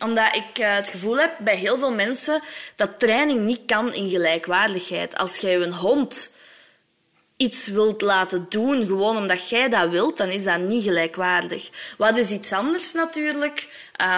omdat 0.00 0.34
ik 0.34 0.58
eh, 0.58 0.74
het 0.74 0.88
gevoel 0.88 1.18
heb 1.18 1.36
bij 1.38 1.56
heel 1.56 1.78
veel 1.78 1.92
mensen 1.92 2.42
dat 2.76 2.98
training 2.98 3.40
niet 3.40 3.60
kan 3.66 3.94
in 3.94 4.10
gelijkwaardigheid. 4.10 5.16
Als 5.16 5.36
jij 5.36 5.56
een 5.56 5.72
hond 5.72 6.36
iets 7.38 7.66
wilt 7.66 8.00
laten 8.00 8.46
doen, 8.48 8.86
gewoon 8.86 9.16
omdat 9.16 9.48
jij 9.48 9.68
dat 9.68 9.90
wilt, 9.90 10.16
dan 10.16 10.28
is 10.28 10.44
dat 10.44 10.60
niet 10.60 10.82
gelijkwaardig. 10.82 11.70
Wat 11.96 12.16
is 12.16 12.30
iets 12.30 12.52
anders 12.52 12.92
natuurlijk? 12.92 13.68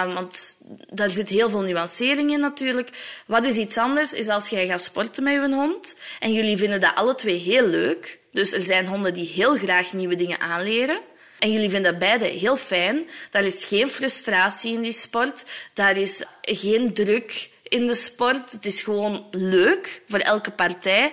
Um, 0.03 0.13
want 0.13 0.57
daar 0.89 1.09
zit 1.09 1.29
heel 1.29 1.49
veel 1.49 1.61
nuancering 1.61 2.31
in 2.31 2.39
natuurlijk. 2.39 2.89
Wat 3.25 3.45
is 3.45 3.55
iets 3.55 3.77
anders, 3.77 4.13
is 4.13 4.27
als 4.27 4.47
jij 4.49 4.67
gaat 4.67 4.81
sporten 4.81 5.23
met 5.23 5.33
je 5.33 5.55
hond 5.55 5.95
en 6.19 6.33
jullie 6.33 6.57
vinden 6.57 6.79
dat 6.79 6.95
alle 6.95 7.15
twee 7.15 7.37
heel 7.37 7.67
leuk. 7.67 8.19
Dus 8.31 8.51
er 8.51 8.61
zijn 8.61 8.87
honden 8.87 9.13
die 9.13 9.27
heel 9.27 9.55
graag 9.55 9.93
nieuwe 9.93 10.15
dingen 10.15 10.39
aanleren. 10.39 10.99
En 11.39 11.51
jullie 11.51 11.69
vinden 11.69 11.99
beide 11.99 12.25
heel 12.25 12.57
fijn. 12.57 13.09
Daar 13.31 13.43
is 13.43 13.63
geen 13.63 13.89
frustratie 13.89 14.73
in 14.73 14.81
die 14.81 14.91
sport. 14.91 15.43
Daar 15.73 15.97
is 15.97 16.23
geen 16.41 16.93
druk 16.93 17.49
in 17.63 17.87
de 17.87 17.95
sport. 17.95 18.51
Het 18.51 18.65
is 18.65 18.81
gewoon 18.81 19.27
leuk 19.31 20.01
voor 20.07 20.19
elke 20.19 20.51
partij 20.51 21.11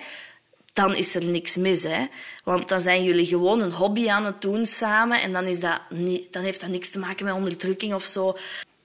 dan 0.79 0.95
is 0.95 1.15
er 1.15 1.25
niks 1.25 1.55
mis. 1.55 1.83
Hè? 1.83 2.05
Want 2.43 2.67
dan 2.67 2.81
zijn 2.81 3.03
jullie 3.03 3.25
gewoon 3.25 3.61
een 3.61 3.71
hobby 3.71 4.09
aan 4.09 4.25
het 4.25 4.41
doen 4.41 4.65
samen 4.65 5.21
en 5.21 5.33
dan, 5.33 5.45
is 5.45 5.59
dat 5.59 5.79
niet, 5.89 6.33
dan 6.33 6.43
heeft 6.43 6.61
dat 6.61 6.69
niks 6.69 6.89
te 6.89 6.99
maken 6.99 7.25
met 7.25 7.33
onderdrukking 7.33 7.93
of 7.93 8.03
zo. 8.03 8.37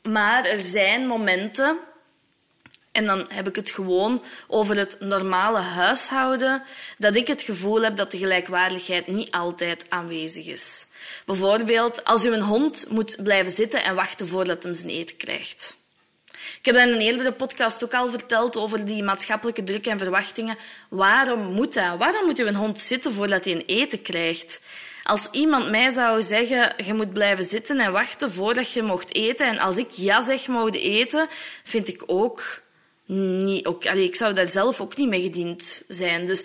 Maar 0.03 0.45
er 0.45 0.61
zijn 0.61 1.07
momenten, 1.07 1.79
en 2.93 3.07
dan 3.07 3.25
heb 3.29 3.49
ik 3.49 3.57
het 3.57 3.71
gewoon 3.71 4.23
over 4.49 4.77
het 4.77 4.97
normale 5.01 5.59
huishouden, 5.59 6.63
dat 6.99 7.15
ik 7.15 7.27
het 7.27 7.43
gevoel 7.43 7.83
heb 7.83 7.97
dat 7.97 8.11
de 8.11 8.19
gelijkwaardigheid 8.19 9.07
niet 9.07 9.31
altijd 9.31 9.85
aanwezig 9.89 10.47
is. 10.47 10.87
Bijvoorbeeld 11.27 12.05
als 12.05 12.25
u 12.25 12.33
een 12.33 12.43
hond 12.43 12.87
moet 12.91 13.17
blijven 13.23 13.53
zitten 13.53 13.85
en 13.85 13.95
wachten 13.95 14.29
voordat 14.29 14.63
hij 14.63 14.75
zijn 14.75 14.89
eten 14.89 15.17
krijgt. 15.17 15.77
Ik 16.59 16.65
heb 16.65 16.75
in 16.75 16.89
een 16.89 17.01
eerdere 17.01 17.33
podcast 17.33 17.85
ook 17.85 17.95
al 17.95 18.11
verteld 18.11 18.57
over 18.57 18.85
die 18.85 19.03
maatschappelijke 19.03 19.65
druk 19.65 19.87
en 19.87 19.99
verwachtingen. 19.99 20.57
Waarom 20.89 21.53
moet 21.53 21.75
dat? 21.75 21.99
Waarom 21.99 22.25
moet 22.25 22.37
je 22.37 22.45
een 22.45 22.55
hond 22.55 22.79
zitten 22.79 23.13
voordat 23.13 23.45
hij 23.45 23.55
een 23.55 23.65
eten 23.67 24.03
krijgt? 24.03 24.61
Als 25.03 25.29
iemand 25.31 25.71
mij 25.71 25.91
zou 25.91 26.23
zeggen, 26.23 26.75
je 26.85 26.95
moet 26.95 27.13
blijven 27.13 27.45
zitten 27.45 27.81
en 27.81 27.93
wachten 27.93 28.33
voordat 28.33 28.73
je 28.73 28.83
mocht 28.83 29.15
eten, 29.15 29.47
en 29.47 29.59
als 29.59 29.77
ik 29.77 29.91
ja 29.91 30.21
zeg 30.21 30.47
mogen 30.47 30.73
eten, 30.73 31.29
vind 31.65 31.89
ik 31.89 32.03
ook 32.07 32.63
niet... 33.07 33.67
Ook, 33.67 33.85
ik 33.85 34.15
zou 34.15 34.35
daar 34.35 34.47
zelf 34.47 34.81
ook 34.81 34.97
niet 34.97 35.09
mee 35.09 35.23
gediend 35.23 35.83
zijn. 35.89 36.27
Dus 36.27 36.45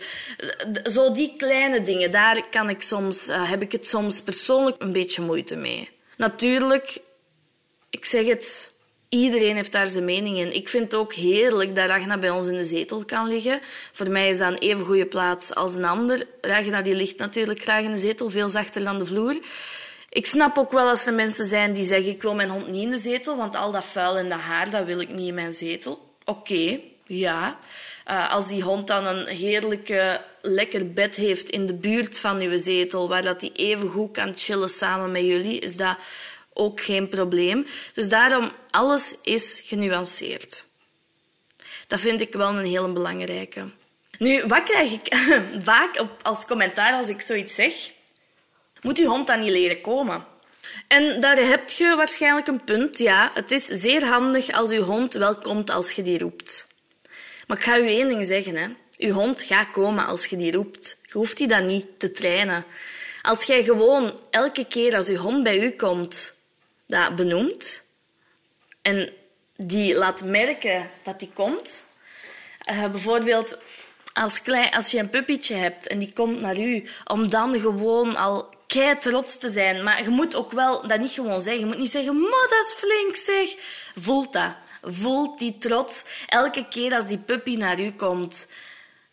zo 0.83 1.12
die 1.12 1.33
kleine 1.38 1.81
dingen, 1.81 2.12
daar 2.12 2.49
kan 2.49 2.69
ik 2.69 2.81
soms, 2.81 3.27
uh, 3.27 3.49
heb 3.49 3.62
ik 3.62 3.71
het 3.71 3.88
soms 3.88 4.21
persoonlijk 4.21 4.81
een 4.81 4.91
beetje 4.91 5.21
moeite 5.21 5.55
mee. 5.55 5.89
Natuurlijk, 6.17 6.97
ik 7.89 8.05
zeg 8.05 8.25
het, 8.25 8.68
Iedereen 9.10 9.56
heeft 9.56 9.72
daar 9.72 9.88
zijn 9.88 10.06
mening 10.06 10.38
in. 10.38 10.56
Ik 10.56 10.69
vind 10.69 10.84
het 10.84 10.95
ook 10.95 11.13
heerlijk 11.13 11.76
dat 11.76 11.88
Ragna 11.88 12.17
bij 12.17 12.30
ons 12.30 12.48
in 12.48 12.56
de 12.56 12.63
zetel 12.63 13.06
kan 13.06 13.28
liggen. 13.28 13.60
Voor 13.91 14.10
mij 14.10 14.30
is 14.30 14.38
dat 14.38 14.52
een 14.52 14.58
even 14.58 14.86
goede 14.86 15.06
plaats 15.06 15.56
als 15.56 15.76
een 15.76 15.86
ander. 15.86 16.28
Ragna 16.41 16.82
die 16.82 16.95
ligt 16.95 17.17
natuurlijk 17.17 17.62
graag 17.62 17.84
in 17.84 17.91
de 17.91 17.98
zetel, 17.98 18.30
veel 18.30 18.50
zachter 18.50 18.84
dan 18.84 18.98
de 18.98 19.06
vloer. 19.06 19.39
Ik 20.10 20.26
snap 20.26 20.58
ook 20.58 20.72
wel 20.72 20.89
als 20.89 21.06
er 21.06 21.13
mensen 21.13 21.45
zijn 21.45 21.74
die 21.74 21.84
zeggen 21.84 22.12
ik 22.12 22.22
wil 22.22 22.36
mijn 22.36 22.50
hond 22.50 22.67
niet 22.67 22.84
in 22.84 22.89
de 22.89 22.98
zetel, 22.98 23.38
want 23.38 23.56
al 23.56 23.72
dat 23.72 23.86
vuil 23.86 24.17
en 24.17 24.30
dat 24.30 24.39
haar, 24.39 24.69
dat 24.69 24.86
wil 24.86 25.00
ik 25.00 25.10
niet 25.10 25.28
in 25.28 25.34
mijn 25.34 25.54
zetel. 25.54 26.13
Oké, 26.26 26.80
ja. 27.06 27.60
Uh, 28.08 28.32
als 28.32 28.48
die 28.48 28.63
hond 28.63 28.88
dan 28.88 29.06
een 29.06 29.28
heerlijke, 29.28 30.22
lekker 30.41 30.93
bed 30.93 31.15
heeft 31.15 31.50
in 31.50 31.65
de 31.65 31.74
buurt 31.74 32.19
van 32.19 32.39
uw 32.39 32.58
zetel, 32.58 33.08
waar 33.08 33.22
dat 33.22 33.41
hij 33.41 33.52
even 33.54 33.89
goed 33.89 34.12
kan 34.12 34.38
chillen 34.38 34.69
samen 34.69 35.12
met 35.12 35.22
jullie, 35.22 35.60
is 35.60 35.76
dat 35.76 35.98
ook 36.60 36.82
geen 36.82 37.10
probleem. 37.10 37.65
Dus 37.93 38.10
daarom, 38.10 38.52
alles 38.69 39.15
is 39.22 39.62
genuanceerd. 39.65 40.65
Dat 41.88 42.00
vind 42.00 42.22
ik 42.22 42.34
wel 42.34 42.50
een 42.50 42.65
hele 42.65 42.91
belangrijke. 42.91 43.69
Nu, 44.17 44.43
wat 44.48 44.63
krijg 44.63 44.91
ik 44.91 45.15
vaak 45.72 46.06
als 46.22 46.45
commentaar 46.45 46.93
als 46.93 47.08
ik 47.08 47.22
zoiets 47.22 47.56
zeg? 47.56 47.74
Moet 48.82 48.98
uw 48.98 49.08
hond 49.08 49.28
dan 49.28 49.39
niet 49.39 49.50
leren 49.50 49.82
komen? 49.82 50.26
En 50.88 51.22
daar 51.22 51.38
heb 51.38 51.69
je 51.69 51.95
waarschijnlijk 51.95 52.48
een 52.48 52.63
punt. 52.63 52.98
Ja, 52.98 53.32
het 53.34 53.52
is 53.52 53.65
zeer 53.65 54.06
handig 54.06 54.52
als 54.52 54.69
uw 54.69 54.82
hond 54.82 55.13
wel 55.13 55.36
komt 55.36 55.69
als 55.69 55.91
je 55.91 56.04
die 56.04 56.19
roept. 56.19 56.67
Maar 57.48 57.58
ik 57.58 57.63
ga 57.63 57.78
u 57.78 57.88
één 57.88 58.08
ding 58.08 58.26
zeggen. 58.26 58.56
Hè. 58.56 58.67
Uw 58.98 59.12
hond 59.13 59.41
gaat 59.41 59.72
komen 59.72 60.06
als 60.06 60.26
je 60.26 60.38
die 60.38 60.52
roept. 60.52 60.98
Je 61.02 61.13
hoeft 61.13 61.38
die 61.38 61.48
dan 61.48 61.65
niet 61.65 62.00
te 62.00 62.12
trainen. 62.12 62.65
Als 63.22 63.43
jij 63.43 63.63
gewoon 63.63 64.19
elke 64.30 64.65
keer 64.65 64.95
als 64.95 65.08
uw 65.08 65.15
hond 65.15 65.43
bij 65.43 65.60
u 65.60 65.72
komt, 65.72 66.34
dat 66.89 67.15
benoemt 67.15 67.82
en 68.82 69.13
die 69.56 69.95
laat 69.95 70.23
merken 70.23 70.89
dat 71.04 71.19
die 71.19 71.32
komt. 71.34 71.84
Uh, 72.69 72.91
bijvoorbeeld 72.91 73.58
als, 74.13 74.41
klein, 74.41 74.71
als 74.71 74.91
je 74.91 74.99
een 74.99 75.10
puppytje 75.10 75.56
hebt 75.56 75.88
en 75.88 75.99
die 75.99 76.13
komt 76.13 76.41
naar 76.41 76.58
u, 76.58 76.88
om 77.06 77.30
dan 77.30 77.60
gewoon 77.60 78.15
al 78.15 78.49
kei 78.67 78.97
trots 78.99 79.38
te 79.38 79.49
zijn. 79.49 79.84
Maar 79.84 80.04
je 80.04 80.10
moet 80.10 80.36
ook 80.36 80.52
wel 80.52 80.88
dat 80.88 80.99
niet 80.99 81.12
gewoon 81.12 81.41
zeggen. 81.41 81.62
Je 81.62 81.67
moet 81.67 81.78
niet 81.78 81.91
zeggen, 81.91 82.19
maar 82.19 82.47
dat 82.49 82.65
is 82.65 82.73
flink 82.78 83.15
zeg. 83.15 83.56
Voelt 83.95 84.34
dat. 84.34 84.54
Voelt 84.82 85.39
die 85.39 85.58
trots 85.58 86.04
elke 86.28 86.67
keer 86.67 86.95
als 86.95 87.08
die 87.08 87.17
puppy 87.17 87.56
naar 87.56 87.80
u 87.80 87.91
komt. 87.91 88.47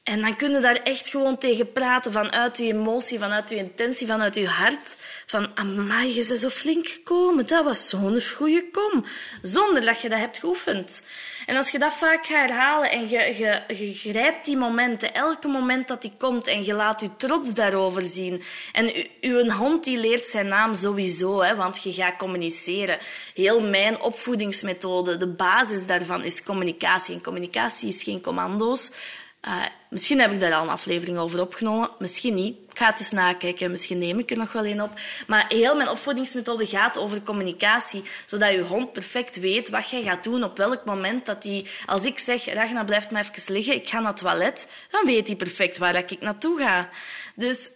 En 0.06 0.20
dan 0.20 0.36
kun 0.36 0.52
je 0.52 0.60
daar 0.60 0.74
echt 0.74 1.08
gewoon 1.08 1.38
tegen 1.38 1.72
praten 1.72 2.12
vanuit 2.12 2.56
je 2.56 2.64
emotie, 2.64 3.18
vanuit 3.18 3.50
je 3.50 3.56
intentie, 3.56 4.06
vanuit 4.06 4.34
je 4.34 4.48
hart. 4.48 4.96
Van, 5.26 5.50
amai, 5.54 6.14
je 6.14 6.26
bent 6.26 6.40
zo 6.40 6.48
flink 6.48 6.86
gekomen. 6.86 7.46
Dat 7.46 7.64
was 7.64 7.88
zo'n 7.88 8.22
goede 8.36 8.70
kom. 8.70 9.04
Zonder 9.42 9.84
dat 9.84 10.00
je 10.00 10.08
dat 10.08 10.18
hebt 10.18 10.38
geoefend. 10.38 11.02
En 11.46 11.56
als 11.56 11.70
je 11.70 11.78
dat 11.78 11.92
vaak 11.92 12.26
gaat 12.26 12.48
herhalen 12.48 12.90
en 12.90 13.08
je, 13.08 13.18
je, 13.18 13.62
je 13.76 13.92
grijpt 13.94 14.44
die 14.44 14.56
momenten, 14.56 15.14
elke 15.14 15.48
moment 15.48 15.88
dat 15.88 16.02
die 16.02 16.12
komt, 16.18 16.46
en 16.46 16.64
je 16.64 16.74
laat 16.74 17.00
je 17.00 17.16
trots 17.16 17.54
daarover 17.54 18.02
zien. 18.02 18.42
En 18.72 19.06
uw 19.20 19.50
hond 19.50 19.84
die 19.84 20.00
leert 20.00 20.24
zijn 20.24 20.48
naam 20.48 20.74
sowieso, 20.74 21.40
hè, 21.40 21.54
want 21.56 21.82
je 21.82 21.92
gaat 21.92 22.16
communiceren. 22.16 22.98
Heel 23.34 23.60
mijn 23.60 24.00
opvoedingsmethode, 24.00 25.16
de 25.16 25.28
basis 25.28 25.86
daarvan 25.86 26.24
is 26.24 26.42
communicatie. 26.42 27.14
En 27.14 27.22
communicatie 27.22 27.88
is 27.88 28.02
geen 28.02 28.20
commando's. 28.20 28.90
Uh, 29.48 29.64
misschien 29.90 30.20
heb 30.20 30.32
ik 30.32 30.40
daar 30.40 30.54
al 30.54 30.62
een 30.62 30.68
aflevering 30.68 31.18
over 31.18 31.40
opgenomen, 31.40 31.90
misschien 31.98 32.34
niet. 32.34 32.56
Ik 32.70 32.78
ga 32.78 32.86
het 32.86 32.98
eens 32.98 33.10
nakijken, 33.10 33.70
misschien 33.70 33.98
neem 33.98 34.18
ik 34.18 34.30
er 34.30 34.36
nog 34.36 34.52
wel 34.52 34.66
een 34.66 34.82
op. 34.82 34.90
Maar 35.26 35.46
heel 35.48 35.76
mijn 35.76 35.88
opvoedingsmethode 35.88 36.66
gaat 36.66 36.98
over 36.98 37.22
communicatie, 37.22 38.02
zodat 38.24 38.52
je 38.52 38.62
hond 38.62 38.92
perfect 38.92 39.40
weet 39.40 39.68
wat 39.68 39.90
jij 39.90 40.02
gaat 40.02 40.24
doen, 40.24 40.44
op 40.44 40.56
welk 40.56 40.84
moment 40.84 41.26
dat 41.26 41.42
hij... 41.42 41.66
Als 41.86 42.04
ik 42.04 42.18
zeg, 42.18 42.44
Ragna, 42.44 42.84
blijf 42.84 43.10
maar 43.10 43.30
even 43.34 43.52
liggen, 43.52 43.74
ik 43.74 43.88
ga 43.88 44.00
naar 44.00 44.12
het 44.12 44.20
toilet, 44.20 44.68
dan 44.90 45.06
weet 45.06 45.26
hij 45.26 45.36
perfect 45.36 45.78
waar 45.78 45.94
ik 45.94 46.20
naartoe 46.20 46.58
ga. 46.58 46.88
Dus 47.34 47.70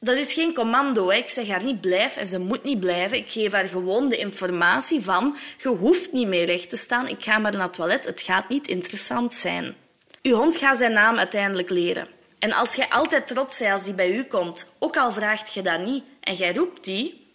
dat 0.00 0.16
is 0.16 0.32
geen 0.32 0.54
commando. 0.54 1.10
Hè. 1.10 1.16
Ik 1.16 1.30
zeg 1.30 1.48
haar 1.48 1.64
niet 1.64 1.80
blijf 1.80 2.16
en 2.16 2.26
ze 2.26 2.38
moet 2.38 2.64
niet 2.64 2.80
blijven. 2.80 3.16
Ik 3.16 3.30
geef 3.30 3.52
haar 3.52 3.68
gewoon 3.68 4.08
de 4.08 4.16
informatie 4.16 5.02
van 5.02 5.36
je 5.58 5.68
hoeft 5.68 6.12
niet 6.12 6.26
meer 6.26 6.44
recht 6.44 6.68
te 6.68 6.76
staan. 6.76 7.08
Ik 7.08 7.24
ga 7.24 7.38
maar 7.38 7.52
naar 7.52 7.62
het 7.62 7.72
toilet. 7.72 8.04
Het 8.04 8.22
gaat 8.22 8.48
niet 8.48 8.68
interessant 8.68 9.34
zijn. 9.34 9.74
Uw 10.22 10.34
hond 10.34 10.56
gaat 10.56 10.76
zijn 10.76 10.92
naam 10.92 11.16
uiteindelijk 11.16 11.70
leren. 11.70 12.08
En 12.38 12.52
als 12.52 12.74
jij 12.74 12.88
altijd 12.88 13.26
trots 13.26 13.58
bent 13.58 13.72
als 13.72 13.84
die 13.84 13.94
bij 13.94 14.14
u 14.14 14.24
komt, 14.24 14.66
ook 14.78 14.96
al 14.96 15.12
vraagt 15.12 15.54
je 15.54 15.62
dat 15.62 15.80
niet 15.80 16.04
en 16.20 16.34
jij 16.34 16.54
roept 16.54 16.84
die, 16.84 17.26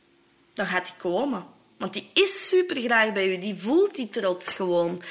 dan 0.53 0.65
gaat 0.65 0.85
die 0.85 0.95
komen. 0.97 1.45
Want 1.77 1.93
die 1.95 2.09
is 2.13 2.47
super 2.47 2.81
graag 2.81 3.13
bij 3.13 3.27
u, 3.27 3.37
die 3.37 3.55
voelt 3.55 3.95
die 3.95 4.09
trots 4.09 4.47
gewoon. 4.47 5.01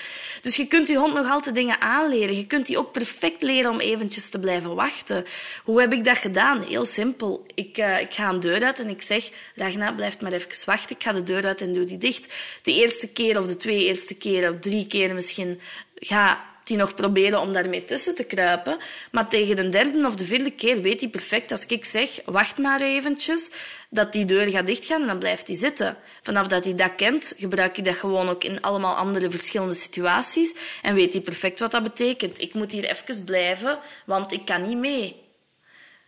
Dus 0.40 0.56
je 0.56 0.66
kunt 0.66 0.88
je 0.88 0.96
hond 0.96 1.14
nog 1.14 1.30
altijd 1.30 1.54
dingen 1.54 1.80
aanleren. 1.80 2.36
Je 2.36 2.46
kunt 2.46 2.66
die 2.66 2.78
ook 2.78 2.92
perfect 2.92 3.42
leren 3.42 3.70
om 3.70 3.80
eventjes 3.80 4.28
te 4.28 4.40
blijven 4.40 4.74
wachten. 4.74 5.24
Hoe 5.64 5.80
heb 5.80 5.92
ik 5.92 6.04
dat 6.04 6.18
gedaan? 6.18 6.62
Heel 6.62 6.84
simpel. 6.84 7.46
Ik, 7.54 7.78
uh, 7.78 8.00
ik 8.00 8.12
ga 8.12 8.28
een 8.28 8.40
deur 8.40 8.64
uit 8.64 8.78
en 8.78 8.88
ik 8.88 9.02
zeg, 9.02 9.30
Ragna, 9.54 9.92
blijf 9.92 10.20
maar 10.20 10.32
even 10.32 10.64
wachten. 10.64 10.96
Ik 10.96 11.02
ga 11.02 11.12
de 11.12 11.22
deur 11.22 11.44
uit 11.44 11.60
en 11.60 11.72
doe 11.72 11.84
die 11.84 11.98
dicht. 11.98 12.32
De 12.62 12.74
eerste 12.74 13.08
keer 13.08 13.38
of 13.38 13.46
de 13.46 13.56
twee 13.56 13.84
eerste 13.84 14.14
keren 14.14 14.52
of 14.52 14.58
drie 14.60 14.86
keer 14.86 15.14
misschien, 15.14 15.60
ga 15.94 16.51
die 16.64 16.76
nog 16.76 16.94
proberen 16.94 17.40
om 17.40 17.52
daarmee 17.52 17.84
tussen 17.84 18.14
te 18.14 18.24
kruipen. 18.24 18.76
Maar 19.10 19.28
tegen 19.28 19.56
de 19.56 19.68
derde 19.68 20.06
of 20.06 20.16
de 20.16 20.24
vierde 20.24 20.50
keer 20.50 20.80
weet 20.80 21.00
hij 21.00 21.08
perfect, 21.10 21.50
als 21.50 21.66
ik 21.66 21.84
zeg, 21.84 22.20
wacht 22.24 22.58
maar 22.58 22.80
eventjes, 22.80 23.50
dat 23.90 24.12
die 24.12 24.24
deur 24.24 24.50
gaat 24.50 24.66
dichtgaan 24.66 25.00
en 25.00 25.06
dan 25.06 25.18
blijft 25.18 25.46
hij 25.46 25.56
zitten. 25.56 25.96
Vanaf 26.22 26.46
dat 26.46 26.64
hij 26.64 26.74
dat 26.74 26.94
kent, 26.94 27.32
gebruik 27.36 27.78
ik 27.78 27.84
dat 27.84 27.96
gewoon 27.96 28.28
ook 28.28 28.44
in 28.44 28.60
allemaal 28.60 28.94
andere 28.94 29.30
verschillende 29.30 29.74
situaties 29.74 30.54
en 30.82 30.94
weet 30.94 31.12
hij 31.12 31.22
perfect 31.22 31.58
wat 31.58 31.70
dat 31.70 31.82
betekent. 31.82 32.40
Ik 32.40 32.54
moet 32.54 32.72
hier 32.72 32.84
even 32.84 33.24
blijven, 33.24 33.78
want 34.06 34.32
ik 34.32 34.44
kan 34.44 34.68
niet 34.68 34.78
mee. 34.78 35.21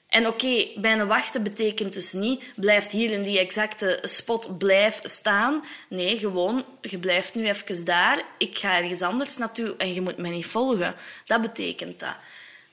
En 0.08 0.26
oké, 0.26 0.66
bijna 0.76 1.06
wachten 1.06 1.42
betekent 1.42 1.92
dus 1.92 2.12
niet 2.12 2.44
blijft 2.56 2.90
hier 2.90 3.10
in 3.10 3.22
die 3.22 3.38
exacte 3.38 3.98
spot 4.02 4.58
blijf 4.58 5.00
staan. 5.02 5.64
Nee, 5.88 6.18
gewoon, 6.18 6.64
je 6.80 6.98
blijft 6.98 7.34
nu 7.34 7.48
even 7.48 7.84
daar. 7.84 8.24
Ik 8.38 8.58
ga 8.58 8.76
ergens 8.76 9.02
anders 9.02 9.36
naartoe 9.36 9.74
en 9.76 9.94
je 9.94 10.00
moet 10.00 10.16
mij 10.16 10.30
niet 10.30 10.46
volgen. 10.46 10.94
Dat 11.26 11.40
betekent 11.40 12.00
dat. 12.00 12.16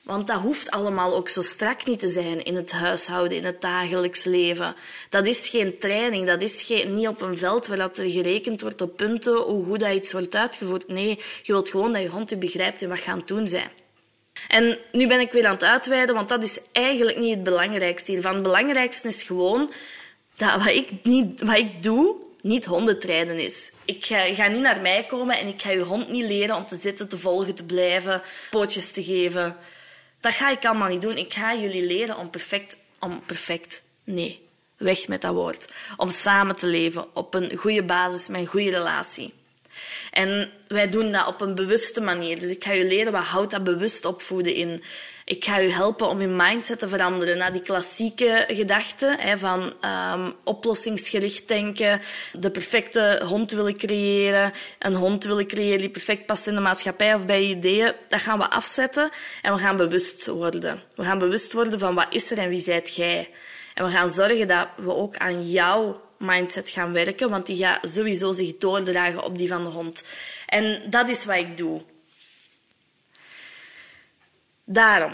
Want 0.02 0.26
dat 0.26 0.40
hoeft 0.40 0.70
allemaal 0.70 1.14
ook 1.14 1.28
zo 1.28 1.42
strak 1.42 1.86
niet 1.86 1.98
te 1.98 2.08
zijn 2.08 2.44
in 2.44 2.56
het 2.56 2.70
huishouden, 2.70 3.36
in 3.36 3.44
het 3.44 3.60
dagelijks 3.60 4.24
leven. 4.24 4.74
Dat 5.10 5.26
is 5.26 5.48
geen 5.48 5.78
training, 5.78 6.26
dat 6.26 6.42
is 6.42 6.62
geen, 6.62 6.94
niet 6.94 7.08
op 7.08 7.20
een 7.20 7.38
veld 7.38 7.66
waar 7.66 7.76
dat 7.76 7.98
er 7.98 8.10
gerekend 8.10 8.60
wordt 8.60 8.80
op 8.80 8.96
punten 8.96 9.36
hoe 9.36 9.64
goed 9.64 9.80
dat 9.80 9.94
iets 9.94 10.12
wordt 10.12 10.34
uitgevoerd. 10.34 10.88
Nee, 10.88 11.18
je 11.42 11.52
wilt 11.52 11.68
gewoon 11.68 11.92
dat 11.92 12.02
je 12.02 12.08
hond 12.08 12.30
je 12.30 12.36
begrijpt 12.36 12.82
en 12.82 12.88
wat 12.88 13.00
gaan 13.00 13.22
doen 13.24 13.48
zijn. 13.48 13.70
En 14.48 14.78
nu 14.92 15.06
ben 15.06 15.20
ik 15.20 15.32
weer 15.32 15.46
aan 15.46 15.54
het 15.54 15.64
uitweiden, 15.64 16.14
want 16.14 16.28
dat 16.28 16.42
is 16.42 16.58
eigenlijk 16.72 17.18
niet 17.18 17.34
het 17.34 17.42
belangrijkste 17.42 18.12
hiervan. 18.12 18.34
Het 18.34 18.42
belangrijkste 18.42 19.08
is 19.08 19.22
gewoon 19.22 19.72
dat 20.36 20.62
wat 20.64 20.74
ik, 20.74 20.90
niet, 21.02 21.40
wat 21.40 21.56
ik 21.56 21.82
doe, 21.82 22.16
niet 22.40 22.64
hondentrijden 22.64 23.38
is. 23.38 23.70
Ik 23.84 24.04
ga, 24.04 24.34
ga, 24.34 24.46
niet 24.46 24.60
naar 24.60 24.80
mij 24.80 25.04
komen 25.04 25.38
en 25.38 25.46
ik 25.46 25.62
ga 25.62 25.70
je 25.70 25.80
hond 25.80 26.08
niet 26.08 26.24
leren 26.24 26.56
om 26.56 26.66
te 26.66 26.76
zitten, 26.76 27.08
te 27.08 27.18
volgen, 27.18 27.54
te 27.54 27.64
blijven, 27.64 28.22
pootjes 28.50 28.92
te 28.92 29.02
geven. 29.02 29.56
Dat 30.20 30.32
ga 30.32 30.50
ik 30.50 30.64
allemaal 30.64 30.88
niet 30.88 31.02
doen. 31.02 31.16
Ik 31.16 31.32
ga 31.32 31.54
jullie 31.54 31.86
leren 31.86 32.18
om 32.18 32.30
perfect, 32.30 32.76
om 32.98 33.22
perfect, 33.26 33.82
nee, 34.04 34.48
weg 34.76 35.08
met 35.08 35.20
dat 35.20 35.34
woord. 35.34 35.72
Om 35.96 36.10
samen 36.10 36.56
te 36.56 36.66
leven 36.66 37.16
op 37.16 37.34
een 37.34 37.56
goede 37.56 37.82
basis 37.82 38.28
met 38.28 38.40
een 38.40 38.46
goede 38.46 38.70
relatie. 38.70 39.34
En 40.10 40.50
wij 40.68 40.88
doen 40.88 41.12
dat 41.12 41.26
op 41.26 41.40
een 41.40 41.54
bewuste 41.54 42.00
manier. 42.00 42.40
Dus 42.40 42.50
ik 42.50 42.64
ga 42.64 42.72
je 42.72 42.84
leren 42.84 43.12
wat 43.12 43.24
houdt 43.24 43.50
dat 43.50 43.64
bewust 43.64 44.04
opvoeden 44.04 44.54
in. 44.54 44.82
Ik 45.24 45.44
ga 45.44 45.58
je 45.58 45.68
helpen 45.68 46.08
om 46.08 46.20
je 46.20 46.26
mindset 46.26 46.78
te 46.78 46.88
veranderen 46.88 47.38
naar 47.38 47.52
die 47.52 47.62
klassieke 47.62 48.44
gedachten 48.48 49.20
hè, 49.20 49.38
van 49.38 49.72
um, 50.14 50.34
oplossingsgericht 50.44 51.48
denken, 51.48 52.00
de 52.32 52.50
perfecte 52.50 53.22
hond 53.24 53.50
willen 53.50 53.76
creëren, 53.76 54.52
een 54.78 54.94
hond 54.94 55.24
willen 55.24 55.46
creëren 55.46 55.78
die 55.78 55.90
perfect 55.90 56.26
past 56.26 56.46
in 56.46 56.54
de 56.54 56.60
maatschappij 56.60 57.14
of 57.14 57.26
bij 57.26 57.42
ideeën. 57.42 57.92
Dat 58.08 58.20
gaan 58.20 58.38
we 58.38 58.50
afzetten 58.50 59.10
en 59.42 59.52
we 59.52 59.58
gaan 59.58 59.76
bewust 59.76 60.26
worden. 60.26 60.82
We 60.96 61.04
gaan 61.04 61.18
bewust 61.18 61.52
worden 61.52 61.78
van 61.78 61.94
wat 61.94 62.06
is 62.10 62.30
er 62.30 62.38
en 62.38 62.48
wie 62.48 62.60
zijt 62.60 62.94
jij. 62.94 63.30
En 63.74 63.84
we 63.84 63.90
gaan 63.90 64.10
zorgen 64.10 64.48
dat 64.48 64.68
we 64.76 64.94
ook 64.94 65.16
aan 65.16 65.50
jouw 65.50 66.00
mindset 66.22 66.68
gaan 66.68 66.92
werken, 66.92 67.30
want 67.30 67.46
die 67.46 67.56
gaat 67.56 67.88
sowieso 67.88 68.32
zich 68.32 68.58
doordragen 68.58 69.24
op 69.24 69.38
die 69.38 69.48
van 69.48 69.62
de 69.62 69.68
hond. 69.68 70.02
En 70.46 70.82
dat 70.90 71.08
is 71.08 71.24
wat 71.24 71.36
ik 71.36 71.56
doe. 71.56 71.82
Daarom, 74.64 75.12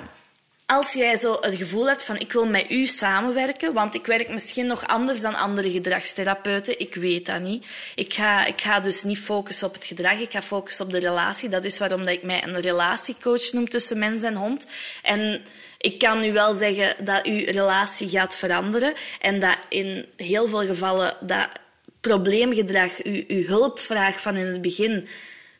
als 0.66 0.92
jij 0.92 1.16
zo 1.16 1.36
het 1.40 1.54
gevoel 1.54 1.88
hebt 1.88 2.02
van 2.02 2.18
ik 2.18 2.32
wil 2.32 2.46
met 2.46 2.70
u 2.70 2.86
samenwerken, 2.86 3.72
want 3.72 3.94
ik 3.94 4.06
werk 4.06 4.28
misschien 4.28 4.66
nog 4.66 4.86
anders 4.86 5.20
dan 5.20 5.34
andere 5.34 5.70
gedragstherapeuten, 5.70 6.80
ik 6.80 6.94
weet 6.94 7.26
dat 7.26 7.40
niet. 7.40 7.66
Ik 7.94 8.12
ga, 8.12 8.44
ik 8.44 8.60
ga 8.60 8.80
dus 8.80 9.02
niet 9.02 9.18
focussen 9.18 9.66
op 9.66 9.74
het 9.74 9.84
gedrag, 9.84 10.18
ik 10.18 10.30
ga 10.30 10.42
focussen 10.42 10.84
op 10.84 10.90
de 10.90 10.98
relatie. 10.98 11.48
Dat 11.48 11.64
is 11.64 11.78
waarom 11.78 11.98
dat 12.04 12.12
ik 12.14 12.22
mij 12.22 12.42
een 12.44 12.60
relatiecoach 12.60 13.52
noem 13.52 13.68
tussen 13.68 13.98
mens 13.98 14.22
en 14.22 14.34
hond. 14.34 14.66
En 15.02 15.44
ik 15.78 15.98
kan 15.98 16.18
nu 16.18 16.32
wel 16.32 16.54
zeggen 16.54 17.04
dat 17.04 17.24
uw 17.24 17.44
relatie 17.44 18.08
gaat 18.08 18.36
veranderen 18.36 18.94
en 19.20 19.40
dat 19.40 19.56
in 19.68 20.06
heel 20.16 20.46
veel 20.46 20.66
gevallen 20.66 21.16
dat 21.20 21.48
probleemgedrag, 22.00 23.02
uw, 23.02 23.22
uw 23.28 23.46
hulpvraag 23.46 24.20
van 24.20 24.36
in 24.36 24.46
het 24.46 24.60
begin, 24.60 25.08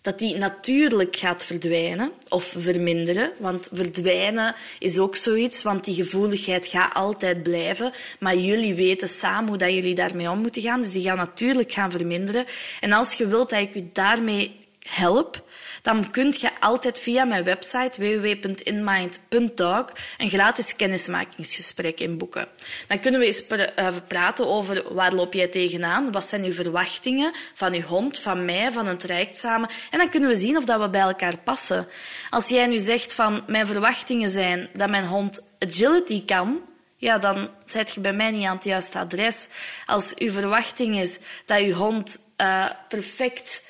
dat 0.03 0.19
die 0.19 0.37
natuurlijk 0.37 1.17
gaat 1.17 1.45
verdwijnen 1.45 2.13
of 2.29 2.55
verminderen. 2.59 3.33
Want 3.39 3.69
verdwijnen 3.73 4.55
is 4.79 4.99
ook 4.99 5.17
zoiets, 5.17 5.63
want 5.63 5.85
die 5.85 5.95
gevoeligheid 5.95 6.67
gaat 6.67 6.95
altijd 6.95 7.43
blijven. 7.43 7.93
Maar 8.19 8.37
jullie 8.37 8.75
weten 8.75 9.09
samen 9.09 9.49
hoe 9.49 9.59
dat 9.59 9.73
jullie 9.73 9.95
daarmee 9.95 10.31
om 10.31 10.39
moeten 10.39 10.63
gaan. 10.63 10.81
Dus 10.81 10.93
die 10.93 11.03
gaan 11.03 11.17
natuurlijk 11.17 11.73
gaan 11.73 11.91
verminderen. 11.91 12.45
En 12.81 12.93
als 12.93 13.15
je 13.15 13.27
wilt 13.27 13.51
dat 13.51 13.61
ik 13.61 13.75
u 13.75 13.91
daarmee 13.93 14.67
help, 14.89 15.45
dan 15.83 16.11
kunt 16.11 16.41
je 16.41 16.61
altijd 16.61 16.99
via 16.99 17.25
mijn 17.25 17.45
website 17.45 18.01
www.inmind.dog 18.01 19.93
een 20.19 20.29
gratis 20.29 20.77
kennismakingsgesprek 20.77 22.01
inboeken. 22.01 22.49
Dan 22.89 23.01
kunnen 23.01 23.21
we 23.21 23.27
eens 23.27 23.47
eh, 23.47 23.89
praten 24.09 24.47
over 24.47 24.95
waar 24.95 25.13
loop 25.13 25.33
jij 25.33 25.49
tegenaan, 25.49 26.13
wat 26.13 26.25
zijn 26.25 26.45
uw 26.45 26.53
verwachtingen 26.53 27.33
van 27.55 27.73
uw 27.75 27.83
hond, 27.83 28.19
van 28.19 28.45
mij, 28.45 28.73
van 28.73 28.87
het 28.87 29.01
traject 29.01 29.37
samen. 29.37 29.69
En 29.91 29.99
dan 29.99 30.09
kunnen 30.09 30.29
we 30.29 30.37
zien 30.37 30.57
of 30.57 30.65
dat 30.65 30.81
we 30.81 30.89
bij 30.89 31.01
elkaar 31.01 31.39
passen. 31.39 31.89
Als 32.31 32.49
jij 32.49 32.67
nu 32.67 32.79
zegt 32.79 33.13
van 33.13 33.43
mijn 33.47 33.67
verwachtingen 33.67 34.31
zijn 34.31 34.69
dat 34.73 34.91
mijn 34.91 35.07
hond 35.07 35.43
agility 35.59 36.25
kan, 36.25 36.61
ja, 36.97 37.19
dan 37.19 37.51
zit 37.65 37.91
je 37.91 38.01
bij 38.01 38.13
mij 38.13 38.31
niet 38.31 38.47
aan 38.47 38.55
het 38.55 38.65
juiste 38.65 38.99
adres. 38.99 39.49
Als 39.87 40.15
uw 40.15 40.31
verwachting 40.31 40.99
is 40.99 41.19
dat 41.47 41.61
uw 41.61 41.73
hond 41.73 42.19
uh, 42.37 42.71
perfect 42.89 43.63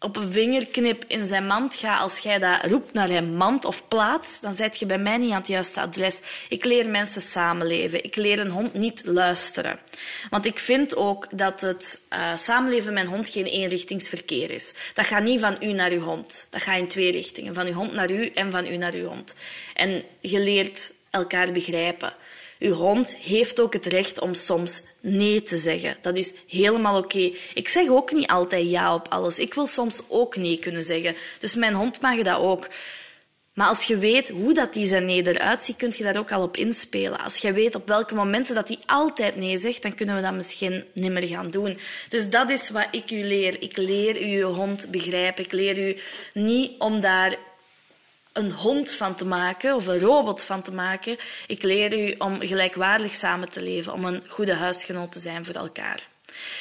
op 0.00 0.16
een 0.16 0.32
vingerknip 0.32 1.04
in 1.06 1.24
zijn 1.24 1.46
mand 1.46 1.74
gaat, 1.74 2.00
als 2.00 2.18
jij 2.18 2.38
dat 2.38 2.64
roept 2.64 2.92
naar 2.92 3.08
hem 3.08 3.34
mand 3.34 3.64
of 3.64 3.88
plaats, 3.88 4.40
dan 4.40 4.54
zit 4.54 4.78
je 4.78 4.86
bij 4.86 4.98
mij 4.98 5.16
niet 5.16 5.30
aan 5.30 5.38
het 5.38 5.46
juiste 5.46 5.80
adres. 5.80 6.20
Ik 6.48 6.64
leer 6.64 6.88
mensen 6.88 7.22
samenleven. 7.22 8.04
Ik 8.04 8.16
leer 8.16 8.38
een 8.40 8.50
hond 8.50 8.74
niet 8.74 9.02
luisteren. 9.04 9.78
Want 10.30 10.46
ik 10.46 10.58
vind 10.58 10.96
ook 10.96 11.26
dat 11.30 11.60
het 11.60 11.98
uh, 12.12 12.36
samenleven 12.36 12.92
met 12.92 13.02
een 13.02 13.10
hond 13.10 13.28
geen 13.28 13.44
eenrichtingsverkeer 13.44 14.50
is. 14.50 14.74
Dat 14.94 15.06
gaat 15.06 15.22
niet 15.22 15.40
van 15.40 15.56
u 15.60 15.72
naar 15.72 15.90
uw 15.90 16.00
hond. 16.00 16.46
Dat 16.50 16.62
gaat 16.62 16.78
in 16.78 16.88
twee 16.88 17.10
richtingen. 17.10 17.54
Van 17.54 17.66
uw 17.66 17.72
hond 17.72 17.92
naar 17.92 18.10
u 18.10 18.26
en 18.26 18.50
van 18.50 18.66
u 18.66 18.76
naar 18.76 18.94
uw 18.94 19.06
hond. 19.06 19.34
En 19.74 20.04
je 20.20 20.40
leert 20.40 20.90
elkaar 21.10 21.52
begrijpen. 21.52 22.14
Uw 22.58 22.72
hond 22.72 23.14
heeft 23.14 23.60
ook 23.60 23.72
het 23.72 23.86
recht 23.86 24.20
om 24.20 24.34
soms 24.34 24.82
nee 25.06 25.42
te 25.42 25.56
zeggen. 25.56 25.96
Dat 26.00 26.16
is 26.16 26.32
helemaal 26.48 26.98
oké. 26.98 27.32
Ik 27.54 27.68
zeg 27.68 27.88
ook 27.88 28.12
niet 28.12 28.26
altijd 28.26 28.70
ja 28.70 28.94
op 28.94 29.08
alles. 29.08 29.38
Ik 29.38 29.54
wil 29.54 29.66
soms 29.66 30.00
ook 30.08 30.36
nee 30.36 30.58
kunnen 30.58 30.82
zeggen. 30.82 31.16
Dus 31.38 31.54
mijn 31.54 31.74
hond 31.74 32.00
mag 32.00 32.22
dat 32.22 32.38
ook. 32.38 32.68
Maar 33.54 33.68
als 33.68 33.84
je 33.84 33.98
weet 33.98 34.28
hoe 34.28 34.54
dat 34.54 34.72
die 34.72 34.86
zijn 34.86 35.04
nee 35.04 35.26
eruit 35.26 35.62
ziet, 35.62 35.76
kun 35.76 35.92
je 35.96 36.04
daar 36.04 36.16
ook 36.16 36.32
al 36.32 36.42
op 36.42 36.56
inspelen. 36.56 37.20
Als 37.20 37.36
je 37.36 37.52
weet 37.52 37.74
op 37.74 37.88
welke 37.88 38.14
momenten 38.14 38.54
dat 38.54 38.68
hij 38.68 38.78
altijd 38.86 39.36
nee 39.36 39.58
zegt, 39.58 39.82
dan 39.82 39.94
kunnen 39.94 40.14
we 40.14 40.22
dat 40.22 40.34
misschien 40.34 40.84
niet 40.92 41.12
meer 41.12 41.26
gaan 41.26 41.50
doen. 41.50 41.78
Dus 42.08 42.30
dat 42.30 42.50
is 42.50 42.70
wat 42.70 42.88
ik 42.90 43.10
u 43.10 43.22
leer. 43.24 43.62
Ik 43.62 43.76
leer 43.76 44.22
u 44.22 44.26
je 44.26 44.44
hond 44.44 44.90
begrijpen. 44.90 45.44
Ik 45.44 45.52
leer 45.52 45.88
u 45.88 45.96
niet 46.32 46.72
om 46.78 47.00
daar 47.00 47.36
een 48.36 48.52
hond 48.52 48.90
van 48.90 49.14
te 49.14 49.24
maken 49.24 49.74
of 49.74 49.86
een 49.86 49.98
robot 49.98 50.42
van 50.42 50.62
te 50.62 50.72
maken. 50.72 51.16
Ik 51.46 51.62
leer 51.62 51.98
u 51.98 52.14
om 52.18 52.40
gelijkwaardig 52.40 53.14
samen 53.14 53.48
te 53.48 53.62
leven, 53.62 53.92
om 53.92 54.04
een 54.04 54.22
goede 54.28 54.54
huisgenoot 54.54 55.12
te 55.12 55.18
zijn 55.18 55.44
voor 55.44 55.54
elkaar. 55.54 56.06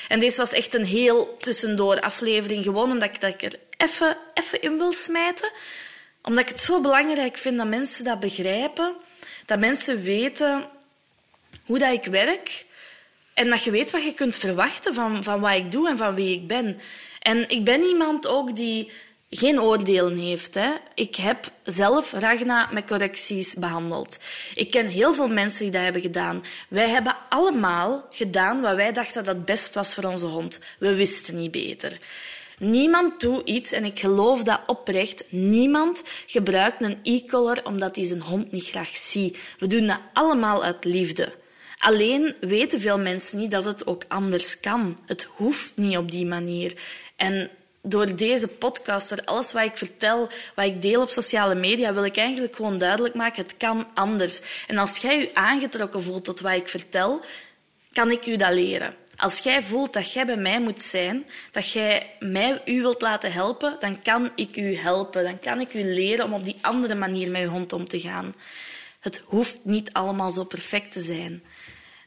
En 0.07 0.19
deze 0.19 0.37
was 0.37 0.51
echt 0.51 0.73
een 0.73 0.85
heel 0.85 1.37
tussendoor 1.37 1.99
aflevering, 1.99 2.63
gewoon 2.63 2.91
omdat 2.91 3.09
ik, 3.09 3.21
dat 3.21 3.33
ik 3.33 3.41
er 3.43 3.59
even, 3.77 4.17
even 4.33 4.61
in 4.61 4.77
wil 4.77 4.93
smijten. 4.93 5.51
Omdat 6.21 6.43
ik 6.43 6.49
het 6.49 6.61
zo 6.61 6.81
belangrijk 6.81 7.37
vind 7.37 7.57
dat 7.57 7.67
mensen 7.67 8.03
dat 8.03 8.19
begrijpen, 8.19 8.95
dat 9.45 9.59
mensen 9.59 10.01
weten 10.01 10.65
hoe 11.65 11.79
dat 11.79 11.93
ik 11.93 12.05
werk 12.05 12.65
en 13.33 13.49
dat 13.49 13.63
je 13.63 13.71
weet 13.71 13.91
wat 13.91 14.03
je 14.03 14.13
kunt 14.13 14.35
verwachten 14.35 14.93
van, 14.93 15.23
van 15.23 15.39
wat 15.39 15.53
ik 15.53 15.71
doe 15.71 15.89
en 15.89 15.97
van 15.97 16.15
wie 16.15 16.35
ik 16.35 16.47
ben. 16.47 16.79
En 17.19 17.49
ik 17.49 17.63
ben 17.63 17.83
iemand 17.83 18.27
ook 18.27 18.55
die 18.55 18.91
geen 19.29 19.61
oordelen 19.61 20.17
heeft. 20.17 20.55
Hè. 20.55 20.69
Ik 20.93 21.15
heb 21.15 21.51
zelf 21.63 22.11
Ragna 22.11 22.69
met 22.71 22.85
correcties 22.85 23.53
behandeld. 23.53 24.19
Ik 24.55 24.71
ken 24.71 24.87
heel 24.87 25.13
veel 25.13 25.27
mensen 25.27 25.63
die 25.63 25.71
dat 25.71 25.81
hebben 25.81 26.01
gedaan. 26.01 26.43
Wij 26.69 26.89
hebben 26.89 27.15
allemaal 27.29 28.07
gedaan 28.11 28.61
wat 28.61 28.75
wij 28.75 28.91
dachten 28.91 29.23
dat 29.23 29.35
het 29.35 29.45
best 29.45 29.73
was 29.73 29.93
voor 29.93 30.03
onze 30.03 30.25
hond. 30.25 30.59
We 30.79 30.95
wisten 30.95 31.39
niet 31.39 31.51
beter. 31.51 31.99
Niemand 32.59 33.19
doet 33.19 33.49
iets, 33.49 33.71
en 33.71 33.85
ik 33.85 33.99
geloof 33.99 34.43
dat 34.43 34.61
oprecht, 34.67 35.23
niemand 35.29 36.01
gebruikt 36.25 36.81
een 36.81 36.99
e-collar 37.03 37.57
omdat 37.63 37.95
hij 37.95 38.05
zijn 38.05 38.21
hond 38.21 38.51
niet 38.51 38.67
graag 38.67 38.95
ziet. 38.95 39.37
We 39.59 39.67
doen 39.67 39.87
dat 39.87 39.99
allemaal 40.13 40.63
uit 40.63 40.85
liefde. 40.85 41.33
Alleen 41.77 42.35
weten 42.39 42.81
veel 42.81 42.99
mensen 42.99 43.37
niet 43.37 43.51
dat 43.51 43.65
het 43.65 43.87
ook 43.87 44.03
anders 44.07 44.59
kan. 44.59 44.99
Het 45.05 45.23
hoeft 45.35 45.71
niet 45.75 45.97
op 45.97 46.11
die 46.11 46.25
manier. 46.25 46.73
En 47.15 47.49
door 47.85 48.15
deze 48.15 48.47
podcast, 48.47 49.09
door 49.09 49.21
alles 49.25 49.51
wat 49.51 49.63
ik 49.63 49.77
vertel, 49.77 50.29
wat 50.55 50.65
ik 50.65 50.81
deel 50.81 51.01
op 51.01 51.09
sociale 51.09 51.55
media, 51.55 51.93
wil 51.93 52.05
ik 52.05 52.17
eigenlijk 52.17 52.55
gewoon 52.55 52.77
duidelijk 52.77 53.15
maken, 53.15 53.43
het 53.43 53.57
kan 53.57 53.87
anders. 53.93 54.41
En 54.67 54.77
als 54.77 54.97
jij 54.97 55.19
je 55.19 55.31
aangetrokken 55.33 56.03
voelt 56.03 56.25
tot 56.25 56.39
wat 56.39 56.53
ik 56.53 56.67
vertel, 56.67 57.21
kan 57.93 58.11
ik 58.11 58.27
u 58.27 58.35
dat 58.35 58.53
leren. 58.53 58.95
Als 59.15 59.37
jij 59.37 59.63
voelt 59.63 59.93
dat 59.93 60.11
jij 60.11 60.25
bij 60.25 60.37
mij 60.37 60.61
moet 60.61 60.81
zijn, 60.81 61.25
dat 61.51 61.71
jij 61.71 62.15
mij 62.19 62.61
u 62.65 62.81
wilt 62.81 63.01
laten 63.01 63.31
helpen, 63.31 63.75
dan 63.79 64.01
kan 64.01 64.31
ik 64.35 64.57
u 64.57 64.75
helpen. 64.75 65.23
Dan 65.23 65.39
kan 65.39 65.59
ik 65.59 65.73
u 65.73 65.83
leren 65.83 66.25
om 66.25 66.33
op 66.33 66.43
die 66.43 66.57
andere 66.61 66.95
manier 66.95 67.31
met 67.31 67.41
je 67.41 67.47
hond 67.47 67.73
om 67.73 67.87
te 67.87 67.99
gaan. 67.99 68.33
Het 68.99 69.21
hoeft 69.25 69.57
niet 69.63 69.93
allemaal 69.93 70.31
zo 70.31 70.43
perfect 70.43 70.91
te 70.91 71.01
zijn. 71.01 71.43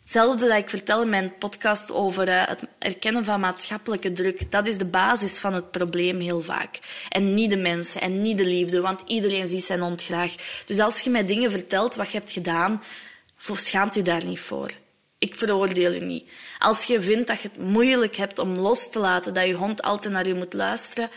Hetzelfde 0.09 0.49
dat 0.49 0.59
ik 0.59 0.69
vertel 0.69 1.03
in 1.03 1.09
mijn 1.09 1.39
podcast 1.39 1.93
over 1.93 2.29
uh, 2.29 2.47
het 2.47 2.63
erkennen 2.79 3.25
van 3.25 3.41
maatschappelijke 3.41 4.13
druk. 4.13 4.51
Dat 4.51 4.67
is 4.67 4.79
de 4.79 4.85
basis 4.85 5.39
van 5.39 5.55
het 5.55 5.71
probleem 5.71 6.21
heel 6.21 6.43
vaak. 6.43 6.79
En 7.09 7.35
niet 7.35 7.51
de 7.51 7.57
mensen 7.57 8.01
en 8.01 8.23
niet 8.23 8.39
de 8.39 8.47
liefde, 8.47 8.81
want 8.81 9.03
iedereen 9.07 9.47
ziet 9.47 9.65
zijn 9.65 9.81
hond 9.81 10.03
graag. 10.03 10.35
Dus 10.65 10.79
als 10.79 11.01
je 11.01 11.11
mij 11.11 11.27
dingen 11.27 11.51
vertelt 11.51 11.95
wat 11.95 12.11
je 12.11 12.19
hebt 12.19 12.31
gedaan, 12.31 12.83
schaamt 13.39 13.97
u 13.97 14.03
daar 14.03 14.25
niet 14.25 14.41
voor. 14.41 14.71
Ik 15.19 15.35
veroordeel 15.35 15.93
je 15.93 16.01
niet. 16.01 16.31
Als 16.59 16.85
je 16.85 17.01
vindt 17.01 17.27
dat 17.27 17.41
je 17.41 17.49
het 17.49 17.67
moeilijk 17.67 18.17
hebt 18.17 18.39
om 18.39 18.55
los 18.55 18.91
te 18.91 18.99
laten, 18.99 19.35
dat 19.35 19.47
je 19.47 19.55
hond 19.55 19.83
altijd 19.83 20.13
naar 20.13 20.27
je 20.27 20.35
moet 20.35 20.53
luisteren, 20.53 21.11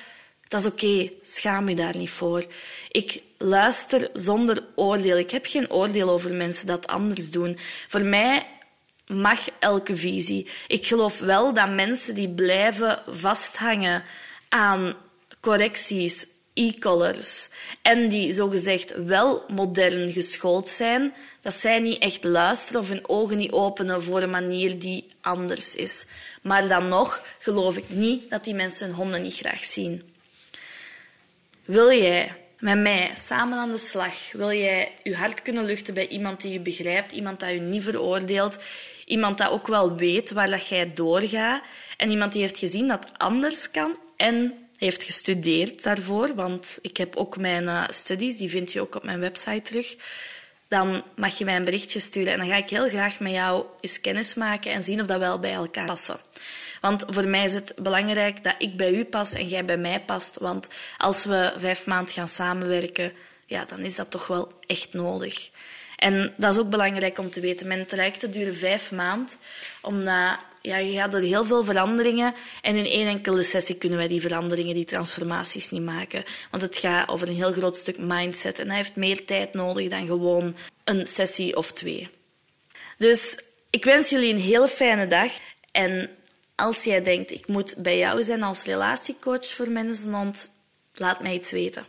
dat 0.48 0.60
is 0.60 0.66
oké. 0.66 1.10
Schaam 1.22 1.70
je 1.70 1.76
daar 1.76 1.98
niet 1.98 2.10
voor. 2.10 2.46
Ik 2.90 3.22
luister 3.38 4.10
zonder 4.14 4.64
oordeel. 4.76 5.18
Ik 5.18 5.32
heb 5.32 5.46
geen 5.46 5.72
oordeel 5.72 6.10
over 6.10 6.34
mensen 6.34 6.68
dat 6.68 6.88
anders 6.88 7.30
doen. 7.30 7.58
Voor 7.88 8.04
mij 8.04 8.46
mag 9.14 9.48
elke 9.60 9.96
visie. 9.96 10.48
Ik 10.68 10.86
geloof 10.86 11.20
wel 11.20 11.54
dat 11.54 11.70
mensen 11.70 12.16
die 12.16 12.30
blijven 12.30 13.04
vasthangen 13.08 14.04
aan 14.50 14.96
correcties 15.40 16.28
e-collars 16.54 17.50
en 17.82 18.10
die 18.10 18.34
zogezegd 18.34 19.06
wel 19.06 19.44
modern 19.48 20.12
geschoold 20.12 20.70
zijn, 20.70 21.14
dat 21.42 21.54
zij 21.54 21.80
niet 21.80 22.02
echt 22.02 22.24
luisteren 22.24 22.82
of 22.82 22.88
hun 22.88 23.10
ogen 23.10 23.38
niet 23.38 23.52
openen 23.52 24.04
voor 24.04 24.22
een 24.22 24.30
manier 24.30 24.80
die 24.80 25.06
anders 25.22 25.76
is. 25.76 26.06
Maar 26.42 26.68
dan 26.68 26.88
nog 26.88 27.22
geloof 27.40 27.78
ik 27.78 27.90
niet 27.90 28.30
dat 28.30 28.44
die 28.44 28.56
mensen 28.56 28.86
hun 28.86 28.96
honden 28.96 29.22
niet 29.22 29.36
graag 29.36 29.64
zien. 29.64 30.14
Wil 31.66 31.92
jij 31.92 32.36
met 32.60 32.80
mij 32.80 33.12
samen 33.18 33.58
aan 33.58 33.72
de 33.72 33.78
slag? 33.78 34.32
Wil 34.32 34.52
jij 34.52 34.92
je 35.04 35.16
hart 35.16 35.42
kunnen 35.42 35.66
luchten 35.66 35.94
bij 35.94 36.08
iemand 36.08 36.42
die 36.42 36.52
je 36.52 36.60
begrijpt, 36.60 37.12
iemand 37.12 37.40
dat 37.40 37.50
je 37.50 37.60
niet 37.60 37.84
veroordeelt, 37.84 38.58
iemand 39.12 39.38
dat 39.38 39.52
ook 39.52 39.68
wel 39.68 39.96
weet 39.96 40.32
waar 40.32 40.50
dat 40.50 40.68
jij 40.68 40.94
doorgaat 40.94 41.64
en 41.98 42.10
iemand 42.10 42.32
die 42.32 42.42
heeft 42.42 42.58
gezien 42.58 42.88
dat 42.88 43.08
anders 43.18 43.72
kan 43.72 43.98
en 44.18 44.54
heeft 44.78 45.04
gestudeerd 45.04 45.84
daarvoor, 45.84 46.36
want 46.36 46.78
ik 46.82 46.98
heb 46.98 47.16
ook 47.16 47.38
mijn 47.38 47.64
uh, 47.64 47.84
studies, 47.90 48.38
die 48.38 48.50
vind 48.50 48.72
je 48.72 48.82
ook 48.82 48.96
op 48.96 49.04
mijn 49.04 49.20
website 49.20 49.62
terug. 49.62 49.96
Dan 50.68 51.04
mag 51.16 51.38
je 51.38 51.46
mij 51.46 51.56
een 51.56 51.66
berichtje 51.66 52.00
sturen 52.00 52.34
en 52.34 52.40
dan 52.40 52.48
ga 52.48 52.56
ik 52.56 52.70
heel 52.70 52.90
graag 52.90 53.20
met 53.20 53.32
jou 53.32 53.66
eens 53.80 54.02
kennis 54.02 54.34
maken 54.34 54.72
en 54.72 54.84
zien 54.84 55.02
of 55.02 55.08
dat 55.08 55.20
wel 55.20 55.40
bij 55.40 55.54
elkaar 55.54 55.86
passen. 55.86 56.20
Want 56.82 57.06
voor 57.08 57.28
mij 57.28 57.44
is 57.44 57.54
het 57.54 57.74
belangrijk 57.78 58.44
dat 58.44 58.56
ik 58.58 58.78
bij 58.78 58.94
u 58.94 59.06
pas 59.06 59.34
en 59.34 59.48
jij 59.48 59.66
bij 59.66 59.78
mij 59.78 60.02
past. 60.02 60.38
Want 60.40 60.68
als 60.98 61.24
we 61.24 61.54
vijf 61.58 61.86
maanden 61.86 62.14
gaan 62.14 62.28
samenwerken, 62.28 63.14
ja, 63.46 63.66
dan 63.66 63.80
is 63.80 63.96
dat 63.96 64.12
toch 64.12 64.28
wel 64.28 64.52
echt 64.68 64.94
nodig. 64.94 65.50
En 66.02 66.34
dat 66.38 66.54
is 66.54 66.60
ook 66.60 66.70
belangrijk 66.70 67.18
om 67.18 67.32
te 67.32 67.40
weten. 67.40 67.68
Mijn 67.68 67.86
trajecten 67.86 68.32
duren 68.32 68.56
vijf 68.56 68.92
maanden, 68.92 69.36
omdat 69.82 70.38
ja, 70.62 70.78
je 70.78 70.94
gaat 70.94 71.12
door 71.12 71.22
heel 71.22 71.46
veel 71.46 71.64
veranderingen 71.64 72.34
en 72.62 72.76
in 72.76 72.86
één 72.86 73.08
enkele 73.08 73.44
sessie 73.44 73.76
kunnen 73.76 73.98
wij 73.98 74.08
die 74.08 74.22
veranderingen, 74.22 74.76
die 74.76 74.86
transformaties 74.86 75.70
niet 75.70 75.82
maken. 75.82 76.24
Want 76.52 76.64
het 76.64 76.78
gaat 76.78 77.10
over 77.10 77.28
een 77.28 77.36
heel 77.36 77.52
groot 77.52 77.76
stuk 77.76 77.98
mindset 77.98 78.60
en 78.60 78.68
dat 78.68 78.76
heeft 78.76 78.96
meer 78.96 79.26
tijd 79.26 79.54
nodig 79.54 79.90
dan 79.90 80.08
gewoon 80.08 80.56
een 80.84 81.08
sessie 81.08 81.56
of 81.58 81.72
twee. 81.72 82.10
Dus 82.98 83.38
ik 83.70 83.86
wens 83.86 84.10
jullie 84.10 84.34
een 84.34 84.42
hele 84.42 84.68
fijne 84.68 85.08
dag 85.08 85.32
en 85.72 86.10
als 86.56 86.84
jij 86.84 87.02
denkt, 87.02 87.32
ik 87.32 87.48
moet 87.48 87.76
bij 87.78 87.98
jou 87.98 88.24
zijn 88.24 88.44
als 88.44 88.64
relatiecoach 88.64 89.54
voor 89.54 89.72
mensenhond, 89.72 90.50
laat 90.94 91.22
mij 91.22 91.34
iets 91.34 91.52
weten. 91.52 91.86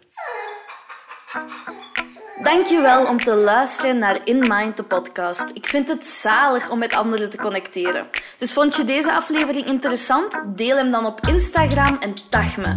Dankjewel 2.41 3.07
om 3.07 3.17
te 3.17 3.35
luisteren 3.35 3.99
naar 3.99 4.21
In 4.25 4.39
Mind, 4.49 4.77
de 4.77 4.83
podcast. 4.83 5.51
Ik 5.55 5.69
vind 5.69 5.89
het 5.89 6.07
zalig 6.07 6.71
om 6.71 6.79
met 6.79 6.97
anderen 6.97 7.31
te 7.31 7.37
connecteren. 7.37 8.07
Dus 8.39 8.53
vond 8.53 8.77
je 8.77 8.85
deze 8.85 9.13
aflevering 9.13 9.67
interessant? 9.67 10.43
Deel 10.47 10.77
hem 10.77 10.91
dan 10.91 11.07
op 11.07 11.27
Instagram 11.27 11.97
en 12.01 12.15
tag 12.31 12.57
me. 12.57 12.77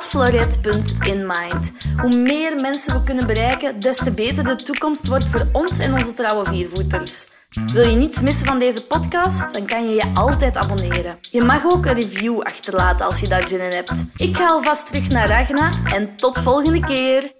@floret.inmind. 0.00 1.72
Hoe 2.00 2.16
meer 2.16 2.60
mensen 2.60 2.94
we 2.94 3.04
kunnen 3.04 3.26
bereiken, 3.26 3.80
des 3.80 3.96
te 3.96 4.10
beter 4.10 4.44
de 4.44 4.56
toekomst 4.56 5.08
wordt 5.08 5.26
voor 5.26 5.46
ons 5.52 5.78
en 5.78 5.92
onze 5.92 6.14
trouwe 6.14 6.44
viervoeters. 6.44 7.26
Wil 7.72 7.88
je 7.88 7.96
niets 7.96 8.20
missen 8.20 8.46
van 8.46 8.58
deze 8.58 8.86
podcast? 8.86 9.54
Dan 9.54 9.66
kan 9.66 9.88
je 9.88 9.94
je 9.94 10.10
altijd 10.14 10.56
abonneren. 10.56 11.18
Je 11.30 11.42
mag 11.42 11.64
ook 11.64 11.86
een 11.86 11.94
review 11.94 12.40
achterlaten 12.40 13.06
als 13.06 13.20
je 13.20 13.28
daar 13.28 13.48
zin 13.48 13.60
in 13.60 13.76
hebt. 13.76 13.92
Ik 14.16 14.36
ga 14.36 14.46
alvast 14.46 14.86
terug 14.86 15.08
naar 15.08 15.28
Ragna 15.28 15.70
en 15.94 16.16
tot 16.16 16.38
volgende 16.38 16.80
keer. 16.80 17.32